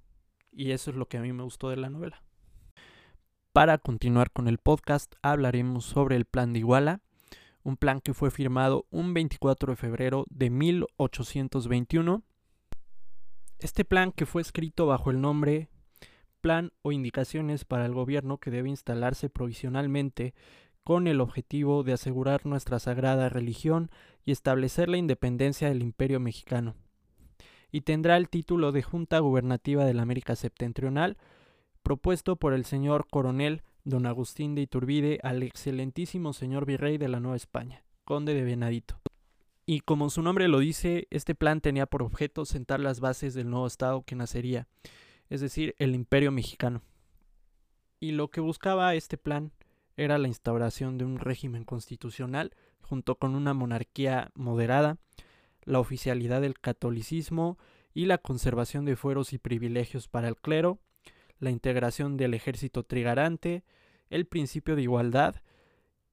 y 0.52 0.73
eso 0.73 0.90
es 0.90 0.97
lo 0.97 1.09
que 1.09 1.19
a 1.19 1.23
mí 1.23 1.33
me 1.33 1.42
gustó 1.42 1.69
de 1.69 1.76
la 1.76 1.90
novela. 1.90 2.23
Para 3.52 3.78
continuar 3.78 4.30
con 4.30 4.47
el 4.47 4.59
podcast, 4.59 5.14
hablaremos 5.23 5.85
sobre 5.85 6.16
el 6.16 6.25
Plan 6.25 6.52
de 6.52 6.61
Iguala, 6.61 7.00
un 7.62 7.76
plan 7.76 8.00
que 8.00 8.14
fue 8.14 8.31
firmado 8.31 8.87
un 8.90 9.14
24 9.14 9.73
de 9.73 9.76
febrero 9.76 10.26
de 10.31 10.50
1821. 10.50 12.23
Este 13.59 13.85
plan 13.85 14.12
que 14.12 14.26
fue 14.26 14.43
escrito 14.43 14.87
bajo 14.87 15.11
el 15.11 15.21
nombre 15.21 15.69
Plan 16.40 16.73
o 16.83 16.93
Indicaciones 16.93 17.64
para 17.64 17.85
el 17.85 17.93
Gobierno 17.93 18.38
que 18.38 18.50
debe 18.50 18.71
instalarse 18.71 19.29
provisionalmente 19.29 20.35
con 20.85 21.07
el 21.07 21.21
objetivo 21.21 21.83
de 21.83 21.93
asegurar 21.93 22.47
nuestra 22.47 22.79
sagrada 22.79 23.29
religión 23.29 23.90
y 24.25 24.33
establecer 24.33 24.88
la 24.88 24.97
independencia 24.97 25.69
del 25.69 25.83
Imperio 25.83 26.21
mexicano 26.21 26.75
y 27.73 27.83
tendrá 27.83 28.17
el 28.17 28.29
título 28.29 28.73
de 28.73 28.83
Junta 28.83 29.19
Gubernativa 29.19 29.85
de 29.85 29.95
la 29.95 30.02
América 30.02 30.37
Septentrional, 30.37 31.17
propuesto 31.83 32.37
por 32.37 32.52
el 32.52 32.64
señor 32.64 33.07
coronel 33.09 33.62
don 33.85 34.07
Agustín 34.07 34.55
de 34.55 34.63
Iturbide 34.63 35.21
al 35.23 35.43
excelentísimo 35.43 36.33
señor 36.33 36.67
virrey 36.67 36.99
de 36.99 37.09
la 37.09 37.21
Nueva 37.21 37.37
España, 37.37 37.83
conde 38.05 38.35
de 38.35 38.43
Venadito. 38.43 39.01
Y 39.67 39.81
como 39.81 40.11
su 40.11 40.23
nombre 40.23 40.49
lo 40.49 40.59
dice, 40.59 41.07
este 41.11 41.35
plan 41.35 41.61
tenía 41.61 41.87
por 41.87 42.03
objeto 42.03 42.45
sentar 42.45 42.81
las 42.81 43.01
bases 43.01 43.35
del 43.35 43.51
nuevo 43.51 43.67
Estado 43.67 44.03
que 44.03 44.17
nacería, 44.17 44.67
es 45.29 45.41
decir, 45.41 45.75
el 45.79 45.95
Imperio 45.95 46.33
mexicano. 46.33 46.83
Y 48.01 48.13
lo 48.13 48.29
que 48.29 48.41
buscaba 48.41 48.95
este 48.95 49.17
plan 49.17 49.53
era 49.97 50.19
la 50.19 50.29
instauración 50.29 50.99
de 50.99 51.05
un 51.05 51.19
régimen 51.19 51.65
constitucional 51.65 52.55
junto 52.81 53.17
con 53.17 53.35
una 53.35 53.55
monarquía 53.55 54.31
moderada, 54.35 54.99
la 55.65 55.79
oficialidad 55.79 56.41
del 56.41 56.59
catolicismo 56.59 57.59
y 57.95 58.07
la 58.07 58.19
conservación 58.19 58.85
de 58.85 58.97
fueros 58.97 59.33
y 59.33 59.39
privilegios 59.39 60.09
para 60.09 60.29
el 60.29 60.37
clero, 60.37 60.79
la 61.41 61.51
integración 61.51 62.17
del 62.17 62.35
ejército 62.35 62.85
trigarante, 62.85 63.65
el 64.09 64.27
principio 64.27 64.77
de 64.77 64.83
igualdad 64.83 65.37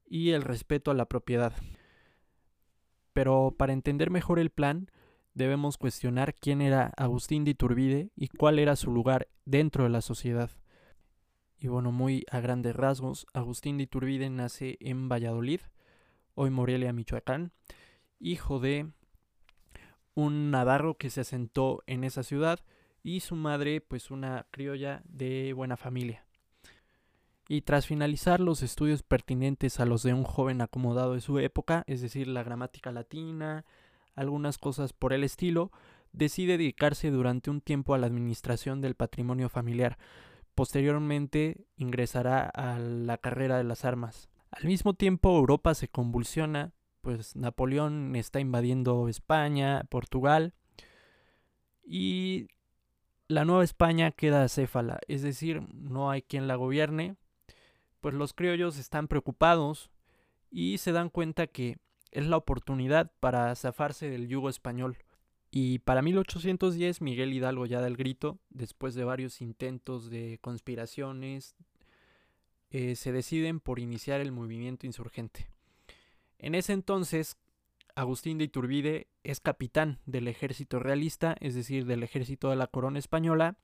y 0.06 0.32
el 0.32 0.42
respeto 0.42 0.90
a 0.90 0.96
la 0.96 1.06
propiedad. 1.06 1.54
Pero 3.14 3.54
para 3.58 3.74
entender 3.74 4.10
mejor 4.10 4.40
el 4.40 4.50
plan, 4.50 4.90
debemos 5.34 5.78
cuestionar 5.78 6.34
quién 6.34 6.62
era 6.62 6.94
Agustín 6.98 7.44
de 7.44 7.52
Iturbide 7.52 8.12
y 8.16 8.30
cuál 8.30 8.58
era 8.58 8.76
su 8.76 8.92
lugar 8.92 9.28
dentro 9.46 9.84
de 9.84 9.90
la 9.90 10.02
sociedad. 10.02 10.50
Y 11.60 11.68
bueno, 11.68 11.92
muy 11.92 12.26
a 12.32 12.40
grandes 12.40 12.76
rasgos, 12.76 13.28
Agustín 13.34 13.78
de 13.78 13.84
Iturbide 13.84 14.30
nace 14.30 14.78
en 14.80 15.10
Valladolid, 15.10 15.62
hoy 16.36 16.52
Morelia, 16.52 16.94
Michoacán, 16.94 17.52
hijo 18.20 18.60
de 18.60 18.92
un 20.14 20.52
navarro 20.52 20.98
que 20.98 21.10
se 21.10 21.22
asentó 21.22 21.84
en 21.86 22.04
esa 22.04 22.24
ciudad 22.24 22.60
y 23.08 23.22
su 23.22 23.38
madre 23.38 23.80
pues 23.80 24.12
una 24.12 24.48
criolla 24.52 25.02
de 25.06 25.54
buena 25.54 25.78
familia. 25.78 26.26
Y 27.48 27.62
tras 27.62 27.86
finalizar 27.86 28.42
los 28.42 28.62
estudios 28.62 29.02
pertinentes 29.02 29.80
a 29.80 29.86
los 29.86 30.04
de 30.04 30.14
un 30.14 30.26
joven 30.26 30.60
acomodado 30.60 31.14
de 31.14 31.22
su 31.22 31.40
época, 31.40 31.86
es 31.88 32.02
decir, 32.02 32.28
la 32.28 32.44
gramática 32.44 32.92
latina, 32.92 33.64
algunas 34.14 34.58
cosas 34.58 34.92
por 34.92 35.14
el 35.14 35.24
estilo, 35.24 35.72
decide 36.12 36.58
dedicarse 36.58 37.10
durante 37.10 37.50
un 37.50 37.62
tiempo 37.62 37.94
a 37.94 37.98
la 37.98 38.08
administración 38.08 38.82
del 38.82 38.96
patrimonio 38.96 39.48
familiar. 39.48 39.98
Posteriormente 40.54 41.66
ingresará 41.78 42.42
a 42.50 42.78
la 42.78 43.18
carrera 43.18 43.58
de 43.58 43.64
las 43.64 43.86
armas. 43.86 44.28
Al 44.52 44.66
mismo 44.66 44.96
tiempo 44.96 45.38
Europa 45.38 45.76
se 45.76 45.88
convulsiona 45.88 46.74
pues 47.00 47.38
Napoleón 47.38 48.18
está 48.18 48.42
invadiendo 48.42 49.08
España, 49.08 49.86
Portugal 49.90 50.54
y 51.86 52.50
la 53.28 53.46
Nueva 53.46 53.64
España 53.64 54.12
queda 54.12 54.44
acéfala, 54.44 55.00
es 55.08 55.22
decir, 55.22 55.62
no 55.74 56.10
hay 56.10 56.22
quien 56.22 56.48
la 56.48 56.56
gobierne, 56.56 57.16
pues 58.00 58.16
los 58.16 58.34
criollos 58.34 58.78
están 58.78 59.08
preocupados 59.08 59.92
y 60.50 60.78
se 60.78 60.92
dan 60.92 61.10
cuenta 61.10 61.48
que 61.48 61.78
es 62.12 62.26
la 62.26 62.38
oportunidad 62.38 63.12
para 63.20 63.54
zafarse 63.56 64.10
del 64.10 64.28
yugo 64.28 64.50
español. 64.50 64.98
Y 65.52 65.80
para 65.80 66.02
1810 66.02 67.02
Miguel 67.02 67.34
Hidalgo 67.34 67.66
ya 67.66 67.82
da 67.82 67.88
el 67.88 67.98
grito, 67.98 68.40
después 68.50 68.96
de 68.96 69.04
varios 69.04 69.42
intentos 69.42 70.10
de 70.10 70.40
conspiraciones, 70.42 71.56
eh, 72.70 72.96
se 72.96 73.12
deciden 73.12 73.60
por 73.60 73.80
iniciar 73.80 74.22
el 74.22 74.32
movimiento 74.32 74.86
insurgente. 74.86 75.50
En 76.38 76.54
ese 76.54 76.74
entonces, 76.74 77.38
Agustín 77.98 78.38
de 78.38 78.44
Iturbide 78.44 79.08
es 79.24 79.40
capitán 79.40 80.00
del 80.06 80.28
ejército 80.28 80.78
realista, 80.78 81.36
es 81.40 81.56
decir, 81.56 81.88
del 81.88 82.04
ejército 82.04 82.52
de 82.52 82.56
la 82.56 82.68
corona 82.68 83.00
española, 83.00 83.58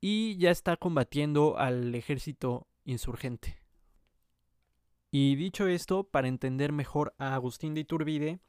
y 0.00 0.36
ya 0.36 0.50
está 0.50 0.76
combatiendo 0.76 1.56
al 1.56 1.94
ejército 1.94 2.66
insurgente. 2.84 3.58
Y 5.12 5.36
dicho 5.36 5.68
esto, 5.68 6.02
para 6.02 6.26
entender 6.26 6.72
mejor 6.72 7.14
a 7.18 7.36
Agustín 7.36 7.74
de 7.74 7.82
Iturbide, 7.82 8.40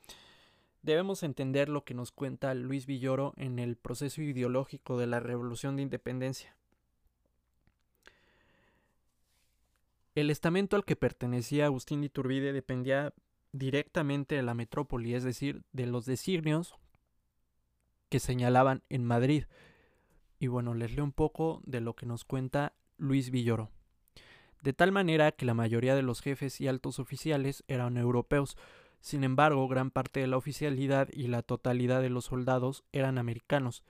debemos 0.81 1.21
entender 1.21 1.69
lo 1.69 1.83
que 1.83 1.93
nos 1.93 2.11
cuenta 2.11 2.55
Luis 2.55 2.87
Villoro 2.87 3.35
en 3.37 3.59
el 3.59 3.77
proceso 3.77 4.23
ideológico 4.23 4.97
de 4.97 5.05
la 5.05 5.19
Revolución 5.19 5.75
de 5.75 5.83
Independencia. 5.83 6.57
El 10.15 10.31
estamento 10.31 10.75
al 10.75 10.83
que 10.83 10.95
pertenecía 10.95 11.65
Agustín 11.65 11.99
de 12.01 12.07
Iturbide 12.07 12.53
dependía 12.53 13.13
directamente 13.51 14.35
de 14.35 14.43
la 14.43 14.53
metrópoli, 14.53 15.13
es 15.13 15.23
decir, 15.23 15.63
de 15.71 15.85
los 15.87 16.05
designios 16.05 16.75
que 18.09 18.19
señalaban 18.19 18.83
en 18.89 19.05
Madrid. 19.05 19.45
Y 20.39 20.47
bueno, 20.47 20.73
les 20.73 20.95
leo 20.95 21.03
un 21.03 21.11
poco 21.11 21.61
de 21.65 21.81
lo 21.81 21.95
que 21.95 22.05
nos 22.05 22.25
cuenta 22.25 22.73
Luis 22.97 23.31
Villoro 23.31 23.69
de 24.61 24.73
tal 24.73 24.91
manera 24.91 25.31
que 25.31 25.45
la 25.45 25.53
mayoría 25.53 25.95
de 25.95 26.03
los 26.03 26.21
jefes 26.21 26.61
y 26.61 26.67
altos 26.67 26.99
oficiales 26.99 27.63
eran 27.67 27.97
europeos, 27.97 28.57
sin 28.99 29.23
embargo 29.23 29.67
gran 29.67 29.89
parte 29.89 30.19
de 30.19 30.27
la 30.27 30.37
oficialidad 30.37 31.09
y 31.11 31.27
la 31.27 31.41
totalidad 31.41 32.01
de 32.01 32.09
los 32.09 32.25
soldados 32.25 32.83
eran 32.91 33.17
americanos. 33.17 33.83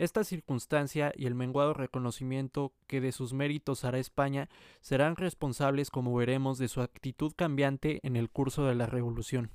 Esta 0.00 0.24
circunstancia 0.24 1.12
y 1.14 1.26
el 1.26 1.34
menguado 1.34 1.74
reconocimiento 1.74 2.72
que 2.86 3.02
de 3.02 3.12
sus 3.12 3.34
méritos 3.34 3.84
hará 3.84 3.98
España 3.98 4.48
serán 4.80 5.14
responsables, 5.14 5.90
como 5.90 6.14
veremos, 6.14 6.56
de 6.56 6.68
su 6.68 6.80
actitud 6.80 7.34
cambiante 7.36 8.00
en 8.02 8.16
el 8.16 8.30
curso 8.30 8.64
de 8.64 8.74
la 8.74 8.86
Revolución. 8.86 9.50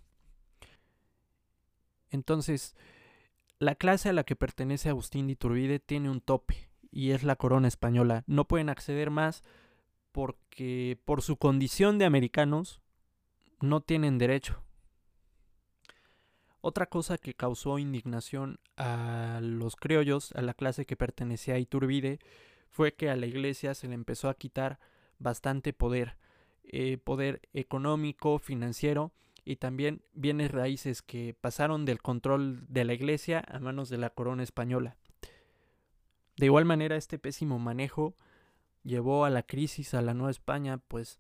Entonces, 2.12 2.76
la 3.58 3.74
clase 3.74 4.10
a 4.10 4.14
la 4.14 4.24
que 4.24 4.36
pertenece 4.36 4.90
Agustín 4.90 5.26
de 5.26 5.34
Iturbide 5.34 5.80
tiene 5.80 6.12
un 6.12 6.22
tope, 6.22 6.70
y 6.92 7.10
es 7.10 7.24
la 7.24 7.38
corona 7.38 7.68
española. 7.68 8.24
No 8.28 8.48
pueden 8.48 8.70
acceder 8.70 9.10
más 9.10 9.44
porque 10.12 11.02
por 11.06 11.24
su 11.24 11.38
condición 11.38 11.98
de 11.98 12.06
americanos 12.06 12.82
no 13.62 13.82
tienen 13.82 14.20
derecho. 14.20 14.62
Otra 16.68 16.88
cosa 16.88 17.20
que 17.20 17.36
causó 17.36 17.78
indignación 17.78 18.58
a 18.76 19.40
los 19.40 19.76
criollos, 19.76 20.32
a 20.32 20.42
la 20.42 20.56
clase 20.56 20.88
que 20.88 20.96
pertenecía 20.96 21.54
a 21.54 21.60
Iturbide, 21.60 22.18
fue 22.72 22.96
que 22.96 23.12
a 23.12 23.16
la 23.16 23.28
iglesia 23.28 23.76
se 23.76 23.88
le 23.88 23.94
empezó 23.94 24.30
a 24.30 24.34
quitar 24.34 24.80
bastante 25.20 25.74
poder, 25.74 26.18
eh, 26.64 26.98
poder 26.98 27.48
económico, 27.54 28.40
financiero 28.40 29.12
y 29.44 29.58
también 29.58 30.02
bienes 30.14 30.50
raíces 30.50 31.04
que 31.04 31.36
pasaron 31.40 31.86
del 31.86 32.02
control 32.02 32.66
de 32.68 32.84
la 32.84 32.96
iglesia 32.96 33.46
a 33.48 33.60
manos 33.60 33.90
de 33.90 34.00
la 34.00 34.10
corona 34.10 34.42
española. 34.42 34.98
De 36.36 36.48
igual 36.48 36.66
manera, 36.66 36.96
este 36.96 37.20
pésimo 37.20 37.60
manejo 37.60 38.16
llevó 38.82 39.26
a 39.26 39.30
la 39.30 39.44
crisis 39.44 39.94
a 39.94 40.02
la 40.02 40.16
Nueva 40.16 40.32
España, 40.32 40.80
pues 40.80 41.20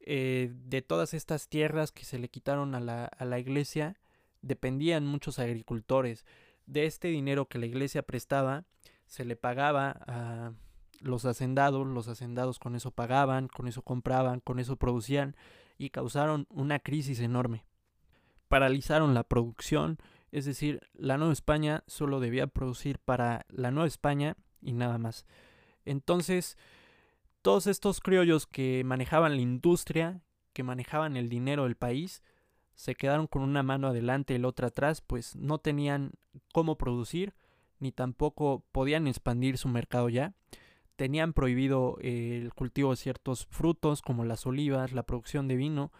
eh, 0.00 0.52
de 0.66 0.82
todas 0.82 1.14
estas 1.14 1.48
tierras 1.48 1.90
que 1.90 2.04
se 2.04 2.18
le 2.18 2.28
quitaron 2.28 2.74
a 2.74 2.80
la, 2.80 3.06
a 3.06 3.24
la 3.24 3.38
iglesia, 3.38 3.96
dependían 4.44 5.06
muchos 5.06 5.38
agricultores. 5.38 6.24
De 6.66 6.86
este 6.86 7.08
dinero 7.08 7.46
que 7.46 7.58
la 7.58 7.66
iglesia 7.66 8.02
prestaba, 8.02 8.64
se 9.06 9.24
le 9.24 9.36
pagaba 9.36 9.90
a 10.06 10.52
los 11.00 11.24
hacendados, 11.24 11.86
los 11.86 12.08
hacendados 12.08 12.58
con 12.58 12.74
eso 12.74 12.90
pagaban, 12.90 13.48
con 13.48 13.68
eso 13.68 13.82
compraban, 13.82 14.40
con 14.40 14.58
eso 14.58 14.76
producían 14.76 15.36
y 15.76 15.90
causaron 15.90 16.46
una 16.48 16.78
crisis 16.78 17.20
enorme. 17.20 17.64
Paralizaron 18.48 19.14
la 19.14 19.24
producción, 19.24 19.98
es 20.30 20.44
decir, 20.44 20.80
la 20.94 21.18
Nueva 21.18 21.32
España 21.32 21.84
solo 21.86 22.20
debía 22.20 22.46
producir 22.46 22.98
para 22.98 23.44
la 23.48 23.70
Nueva 23.70 23.88
España 23.88 24.36
y 24.62 24.72
nada 24.72 24.98
más. 24.98 25.26
Entonces, 25.84 26.56
todos 27.42 27.66
estos 27.66 28.00
criollos 28.00 28.46
que 28.46 28.82
manejaban 28.84 29.36
la 29.36 29.42
industria, 29.42 30.22
que 30.52 30.62
manejaban 30.62 31.16
el 31.16 31.28
dinero 31.28 31.64
del 31.64 31.76
país, 31.76 32.22
se 32.74 32.94
quedaron 32.94 33.26
con 33.26 33.42
una 33.42 33.62
mano 33.62 33.88
adelante 33.88 34.34
y 34.34 34.38
la 34.38 34.48
otra 34.48 34.68
atrás, 34.68 35.00
pues 35.00 35.36
no 35.36 35.58
tenían 35.58 36.12
cómo 36.52 36.76
producir, 36.76 37.34
ni 37.78 37.92
tampoco 37.92 38.64
podían 38.72 39.06
expandir 39.06 39.58
su 39.58 39.68
mercado 39.68 40.08
ya. 40.08 40.34
Tenían 40.96 41.32
prohibido 41.32 41.98
el 42.00 42.52
cultivo 42.54 42.90
de 42.90 42.96
ciertos 42.96 43.46
frutos 43.46 44.02
como 44.02 44.24
las 44.24 44.46
olivas, 44.46 44.92
la 44.92 45.04
producción 45.04 45.48
de 45.48 45.56
vino, 45.56 45.92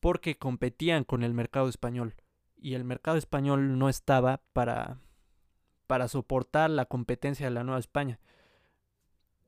porque 0.00 0.36
competían 0.36 1.04
con 1.04 1.22
el 1.22 1.32
mercado 1.32 1.68
español. 1.68 2.14
Y 2.56 2.74
el 2.74 2.84
mercado 2.84 3.16
español 3.16 3.78
no 3.78 3.88
estaba 3.88 4.42
para, 4.52 4.98
para 5.86 6.08
soportar 6.08 6.70
la 6.70 6.86
competencia 6.86 7.46
de 7.46 7.52
la 7.52 7.64
Nueva 7.64 7.78
España. 7.78 8.18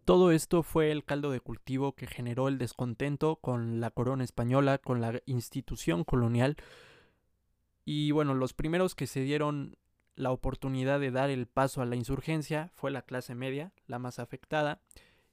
Todo 0.09 0.33
esto 0.33 0.63
fue 0.63 0.91
el 0.91 1.05
caldo 1.05 1.31
de 1.31 1.43
cultivo 1.43 1.95
que 1.95 2.07
generó 2.07 2.49
el 2.49 2.57
descontento 2.57 3.37
con 3.37 3.79
la 3.79 3.91
corona 3.91 4.25
española, 4.25 4.79
con 4.79 5.03
la 5.03 5.21
institución 5.27 6.03
colonial. 6.03 6.57
Y 7.85 8.11
bueno, 8.13 8.33
los 8.33 8.55
primeros 8.55 8.95
que 8.95 9.07
se 9.07 9.21
dieron 9.21 9.77
la 10.15 10.31
oportunidad 10.31 10.99
de 10.99 11.11
dar 11.11 11.29
el 11.29 11.47
paso 11.47 11.83
a 11.83 11.85
la 11.85 11.95
insurgencia 11.95 12.71
fue 12.73 12.91
la 12.91 13.03
clase 13.03 13.35
media, 13.35 13.75
la 13.87 13.99
más 13.99 14.19
afectada, 14.19 14.81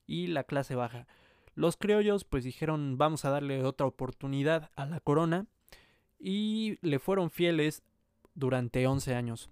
y 0.07 0.27
la 0.27 0.43
clase 0.43 0.75
baja. 0.75 1.07
Los 1.53 1.77
criollos 1.77 2.25
pues 2.25 2.43
dijeron 2.43 2.97
vamos 2.97 3.23
a 3.23 3.29
darle 3.29 3.63
otra 3.63 3.87
oportunidad 3.87 4.71
a 4.75 4.85
la 4.85 4.99
corona 4.99 5.47
y 6.19 6.79
le 6.85 6.99
fueron 6.99 7.31
fieles 7.31 7.81
durante 8.33 8.85
11 8.85 9.15
años. 9.15 9.49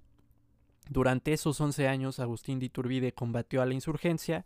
Durante 0.89 1.31
esos 1.31 1.61
11 1.61 1.87
años 1.87 2.19
Agustín 2.19 2.59
de 2.59 2.65
Iturbide 2.65 3.13
combatió 3.13 3.61
a 3.61 3.65
la 3.65 3.73
insurgencia 3.73 4.43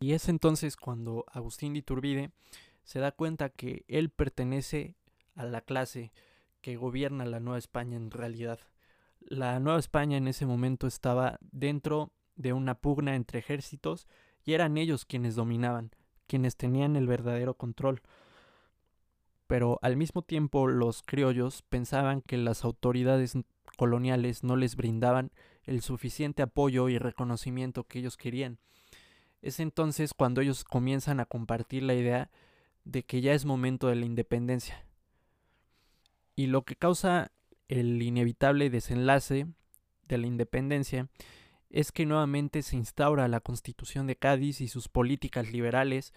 y 0.00 0.12
es 0.12 0.28
entonces 0.28 0.76
cuando 0.76 1.24
Agustín 1.32 1.72
de 1.72 1.80
Iturbide 1.80 2.30
se 2.82 2.98
da 2.98 3.12
cuenta 3.12 3.48
que 3.48 3.84
él 3.88 4.10
pertenece 4.10 4.96
a 5.34 5.44
la 5.44 5.60
clase 5.60 6.12
que 6.60 6.76
gobierna 6.76 7.24
la 7.24 7.40
Nueva 7.40 7.58
España 7.58 7.96
en 7.96 8.10
realidad. 8.10 8.60
La 9.20 9.58
Nueva 9.60 9.78
España 9.78 10.16
en 10.16 10.28
ese 10.28 10.46
momento 10.46 10.86
estaba 10.86 11.38
dentro 11.40 12.12
de 12.36 12.52
una 12.52 12.74
pugna 12.74 13.16
entre 13.16 13.38
ejércitos 13.38 14.06
y 14.44 14.52
eran 14.52 14.76
ellos 14.76 15.04
quienes 15.04 15.34
dominaban, 15.34 15.90
quienes 16.26 16.56
tenían 16.56 16.96
el 16.96 17.06
verdadero 17.06 17.54
control. 17.54 18.02
Pero 19.46 19.78
al 19.82 19.96
mismo 19.96 20.22
tiempo 20.22 20.66
los 20.66 21.02
criollos 21.02 21.62
pensaban 21.62 22.22
que 22.22 22.36
las 22.36 22.64
autoridades 22.64 23.36
coloniales 23.76 24.44
no 24.44 24.56
les 24.56 24.76
brindaban 24.76 25.32
el 25.64 25.80
suficiente 25.80 26.42
apoyo 26.42 26.88
y 26.88 26.98
reconocimiento 26.98 27.84
que 27.84 28.00
ellos 28.00 28.16
querían 28.16 28.58
es 29.44 29.60
entonces 29.60 30.14
cuando 30.14 30.40
ellos 30.40 30.64
comienzan 30.64 31.20
a 31.20 31.26
compartir 31.26 31.82
la 31.82 31.94
idea 31.94 32.30
de 32.84 33.02
que 33.02 33.20
ya 33.20 33.34
es 33.34 33.44
momento 33.44 33.88
de 33.88 33.96
la 33.96 34.06
independencia. 34.06 34.86
Y 36.34 36.46
lo 36.46 36.64
que 36.64 36.76
causa 36.76 37.30
el 37.68 38.00
inevitable 38.00 38.70
desenlace 38.70 39.46
de 40.08 40.18
la 40.18 40.26
independencia 40.26 41.08
es 41.68 41.92
que 41.92 42.06
nuevamente 42.06 42.62
se 42.62 42.76
instaura 42.76 43.28
la 43.28 43.40
Constitución 43.40 44.06
de 44.06 44.16
Cádiz 44.16 44.62
y 44.62 44.68
sus 44.68 44.88
políticas 44.88 45.52
liberales 45.52 46.14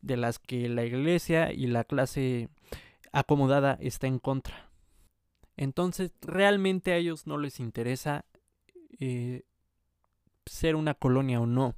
de 0.00 0.16
las 0.16 0.38
que 0.38 0.66
la 0.70 0.84
Iglesia 0.84 1.52
y 1.52 1.66
la 1.66 1.84
clase 1.84 2.48
acomodada 3.12 3.76
está 3.80 4.06
en 4.06 4.18
contra. 4.18 4.70
Entonces 5.58 6.12
realmente 6.22 6.92
a 6.92 6.96
ellos 6.96 7.26
no 7.26 7.36
les 7.36 7.60
interesa 7.60 8.24
eh, 8.98 9.42
ser 10.46 10.76
una 10.76 10.94
colonia 10.94 11.40
o 11.40 11.46
no 11.46 11.74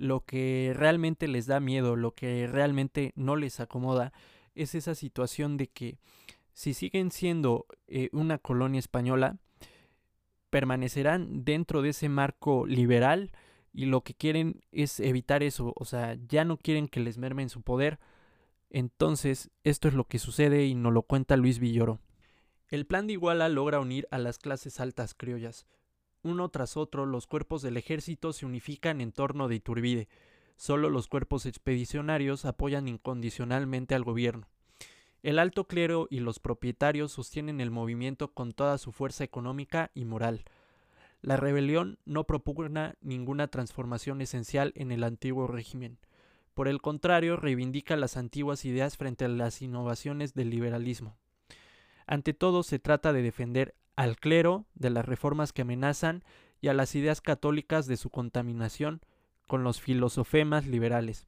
lo 0.00 0.24
que 0.24 0.72
realmente 0.74 1.28
les 1.28 1.46
da 1.46 1.60
miedo, 1.60 1.94
lo 1.94 2.14
que 2.14 2.46
realmente 2.46 3.12
no 3.16 3.36
les 3.36 3.60
acomoda, 3.60 4.12
es 4.54 4.74
esa 4.74 4.94
situación 4.94 5.56
de 5.56 5.68
que 5.68 5.98
si 6.52 6.74
siguen 6.74 7.10
siendo 7.10 7.66
eh, 7.86 8.08
una 8.12 8.38
colonia 8.38 8.78
española, 8.78 9.36
permanecerán 10.48 11.44
dentro 11.44 11.82
de 11.82 11.90
ese 11.90 12.08
marco 12.08 12.66
liberal 12.66 13.30
y 13.72 13.86
lo 13.86 14.00
que 14.00 14.14
quieren 14.14 14.62
es 14.72 15.00
evitar 15.00 15.42
eso, 15.42 15.74
o 15.76 15.84
sea, 15.84 16.16
ya 16.26 16.44
no 16.44 16.56
quieren 16.56 16.88
que 16.88 17.00
les 17.00 17.18
mermen 17.18 17.50
su 17.50 17.62
poder. 17.62 18.00
Entonces, 18.70 19.50
esto 19.64 19.86
es 19.86 19.94
lo 19.94 20.04
que 20.04 20.18
sucede 20.18 20.64
y 20.64 20.74
nos 20.74 20.92
lo 20.92 21.02
cuenta 21.02 21.36
Luis 21.36 21.58
Villoro. 21.58 22.00
El 22.68 22.86
plan 22.86 23.06
de 23.06 23.14
Iguala 23.14 23.48
logra 23.48 23.80
unir 23.80 24.08
a 24.10 24.18
las 24.18 24.38
clases 24.38 24.80
altas 24.80 25.14
criollas, 25.14 25.66
uno 26.22 26.48
tras 26.48 26.76
otro, 26.76 27.06
los 27.06 27.26
cuerpos 27.26 27.62
del 27.62 27.76
ejército 27.76 28.32
se 28.32 28.46
unifican 28.46 29.00
en 29.00 29.12
torno 29.12 29.48
de 29.48 29.56
Iturbide. 29.56 30.08
Solo 30.56 30.90
los 30.90 31.08
cuerpos 31.08 31.46
expedicionarios 31.46 32.44
apoyan 32.44 32.88
incondicionalmente 32.88 33.94
al 33.94 34.04
gobierno. 34.04 34.46
El 35.22 35.38
alto 35.38 35.66
clero 35.66 36.06
y 36.10 36.20
los 36.20 36.38
propietarios 36.38 37.12
sostienen 37.12 37.60
el 37.60 37.70
movimiento 37.70 38.32
con 38.32 38.52
toda 38.52 38.78
su 38.78 38.92
fuerza 38.92 39.24
económica 39.24 39.90
y 39.94 40.04
moral. 40.04 40.44
La 41.22 41.36
rebelión 41.36 41.98
no 42.06 42.24
propugna 42.24 42.94
ninguna 43.00 43.48
transformación 43.48 44.22
esencial 44.22 44.72
en 44.76 44.92
el 44.92 45.04
antiguo 45.04 45.46
régimen. 45.46 45.98
Por 46.54 46.68
el 46.68 46.80
contrario, 46.80 47.36
reivindica 47.36 47.96
las 47.96 48.16
antiguas 48.16 48.64
ideas 48.64 48.96
frente 48.96 49.26
a 49.26 49.28
las 49.28 49.60
innovaciones 49.62 50.34
del 50.34 50.50
liberalismo. 50.50 51.16
Ante 52.06 52.34
todo, 52.34 52.62
se 52.62 52.78
trata 52.78 53.12
de 53.12 53.22
defender 53.22 53.74
al 54.00 54.16
clero 54.16 54.64
de 54.74 54.88
las 54.88 55.04
reformas 55.04 55.52
que 55.52 55.60
amenazan 55.60 56.24
y 56.62 56.68
a 56.68 56.72
las 56.72 56.94
ideas 56.94 57.20
católicas 57.20 57.86
de 57.86 57.98
su 57.98 58.08
contaminación 58.08 59.02
con 59.46 59.62
los 59.62 59.82
filosofemas 59.82 60.66
liberales. 60.66 61.26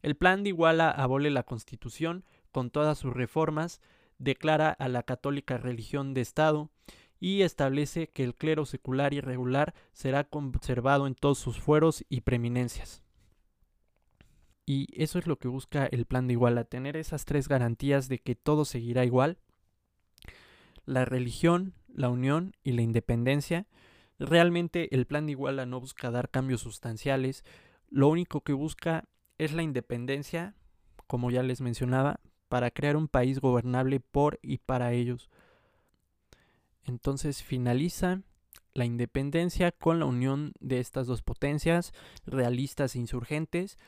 El 0.00 0.16
plan 0.16 0.42
de 0.42 0.48
Iguala 0.48 0.90
abole 0.90 1.28
la 1.30 1.42
Constitución 1.42 2.24
con 2.50 2.70
todas 2.70 2.96
sus 2.96 3.12
reformas, 3.12 3.82
declara 4.16 4.70
a 4.70 4.88
la 4.88 5.02
católica 5.02 5.58
religión 5.58 6.14
de 6.14 6.22
Estado 6.22 6.70
y 7.20 7.42
establece 7.42 8.08
que 8.08 8.24
el 8.24 8.34
clero 8.34 8.64
secular 8.64 9.12
y 9.12 9.20
regular 9.20 9.74
será 9.92 10.24
conservado 10.24 11.06
en 11.06 11.14
todos 11.14 11.36
sus 11.36 11.60
fueros 11.60 12.06
y 12.08 12.22
preeminencias. 12.22 13.02
Y 14.64 14.88
eso 14.94 15.18
es 15.18 15.26
lo 15.26 15.38
que 15.38 15.48
busca 15.48 15.84
el 15.84 16.06
plan 16.06 16.26
de 16.26 16.32
Iguala, 16.32 16.64
tener 16.64 16.96
esas 16.96 17.26
tres 17.26 17.48
garantías 17.48 18.08
de 18.08 18.18
que 18.18 18.34
todo 18.34 18.64
seguirá 18.64 19.04
igual. 19.04 19.36
La 20.84 21.04
religión, 21.04 21.74
la 21.88 22.10
unión 22.10 22.54
y 22.62 22.72
la 22.72 22.82
independencia. 22.82 23.66
Realmente 24.18 24.94
el 24.94 25.06
plan 25.06 25.26
de 25.26 25.32
Iguala 25.32 25.66
no 25.66 25.80
busca 25.80 26.10
dar 26.10 26.30
cambios 26.30 26.60
sustanciales, 26.60 27.44
lo 27.88 28.08
único 28.08 28.40
que 28.40 28.52
busca 28.52 29.04
es 29.38 29.52
la 29.52 29.62
independencia, 29.62 30.54
como 31.06 31.30
ya 31.30 31.42
les 31.42 31.60
mencionaba, 31.60 32.20
para 32.48 32.70
crear 32.70 32.96
un 32.96 33.08
país 33.08 33.40
gobernable 33.40 34.00
por 34.00 34.38
y 34.42 34.58
para 34.58 34.92
ellos. 34.92 35.30
Entonces 36.84 37.42
finaliza 37.42 38.22
la 38.74 38.84
independencia 38.84 39.70
con 39.72 40.00
la 40.00 40.06
unión 40.06 40.52
de 40.60 40.80
estas 40.80 41.06
dos 41.06 41.22
potencias, 41.22 41.92
realistas 42.26 42.96
e 42.96 42.98
insurgentes. 42.98 43.78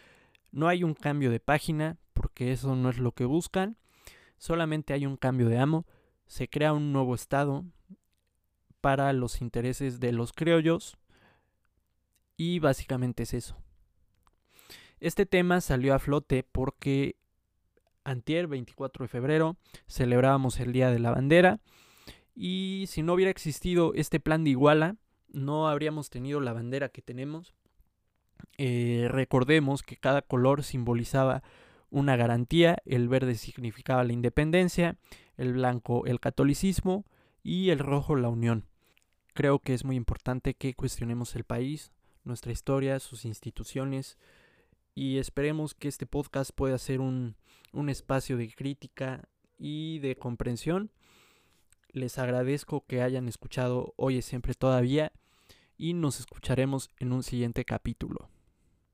No 0.52 0.68
hay 0.68 0.85
un 0.85 0.94
cambio 0.94 1.30
de 1.30 1.40
página, 1.40 1.98
porque 2.12 2.52
eso 2.52 2.76
no 2.76 2.88
es 2.88 2.98
lo 2.98 3.12
que 3.12 3.24
buscan. 3.24 3.76
Solamente 4.38 4.94
hay 4.94 5.06
un 5.06 5.16
cambio 5.16 5.48
de 5.48 5.59
amo. 5.59 5.87
Se 6.27 6.49
crea 6.49 6.73
un 6.73 6.93
nuevo 6.93 7.15
Estado 7.15 7.65
para 8.81 9.12
los 9.12 9.41
intereses 9.41 10.01
de 10.01 10.12
los 10.12 10.33
criollos. 10.33 10.97
Y 12.37 12.59
básicamente 12.59 13.23
es 13.23 13.35
eso. 13.35 13.57
Este 15.01 15.27
tema 15.27 15.61
salió 15.61 15.95
a 15.95 15.99
flote 15.99 16.43
porque 16.43 17.17
antier, 18.05 18.47
24 18.47 19.05
de 19.05 19.09
febrero, 19.09 19.57
celebrábamos 19.89 20.61
el 20.61 20.73
Día 20.73 20.91
de 20.91 20.99
la 20.99 21.11
Bandera 21.11 21.61
y 22.35 22.85
si 22.89 23.03
no 23.03 23.15
hubiera 23.15 23.31
existido 23.31 23.93
este 23.95 24.21
plan 24.21 24.45
de 24.45 24.51
Iguala, 24.51 24.97
no 25.29 25.69
habríamos 25.69 26.11
tenido 26.11 26.41
la 26.41 26.53
bandera 26.53 26.91
que 26.91 27.03
tenemos. 27.03 27.55
Eh, 28.59 29.09
recordemos 29.11 29.83
que 29.83 29.97
cada 29.97 30.23
color 30.23 30.62
simbolizaba 30.62 31.43
una 31.91 32.17
garantía, 32.17 32.79
el 32.85 33.09
verde 33.09 33.37
significaba 33.37 34.05
la 34.05 34.12
independencia, 34.12 34.97
el 35.37 35.53
blanco 35.55 36.07
el 36.07 36.20
catolicismo 36.20 37.05
y 37.42 37.70
el 37.70 37.79
rojo 37.79 38.16
la 38.16 38.29
unión. 38.29 38.66
Creo 39.35 39.59
que 39.59 39.75
es 39.75 39.85
muy 39.85 39.96
importante 39.96 40.55
que 40.55 40.75
cuestionemos 40.75 41.37
el 41.37 41.44
país, 41.44 41.92
nuestra 42.25 42.53
historia, 42.53 42.99
sus 42.99 43.25
instituciones, 43.25 44.18
y 44.94 45.18
esperemos 45.18 45.75
que 45.75 45.88
este 45.88 46.07
podcast 46.07 46.53
pueda 46.53 46.79
ser 46.79 47.01
un, 47.01 47.37
un 47.72 47.88
espacio 47.90 48.37
de 48.38 48.51
crítica 48.53 49.29
y 49.59 49.99
de 49.99 50.16
comprensión. 50.16 50.90
Les 51.92 52.18
agradezco 52.18 52.85
que 52.87 53.03
hayan 53.03 53.29
escuchado 53.29 53.92
hoy 53.96 54.18
es 54.18 54.25
siempre 54.25 54.55
todavía 54.55 55.12
y 55.77 55.92
nos 55.92 56.18
escucharemos 56.18 56.90
en 56.99 57.12
un 57.12 57.22
siguiente 57.22 57.64
capítulo. 57.64 58.31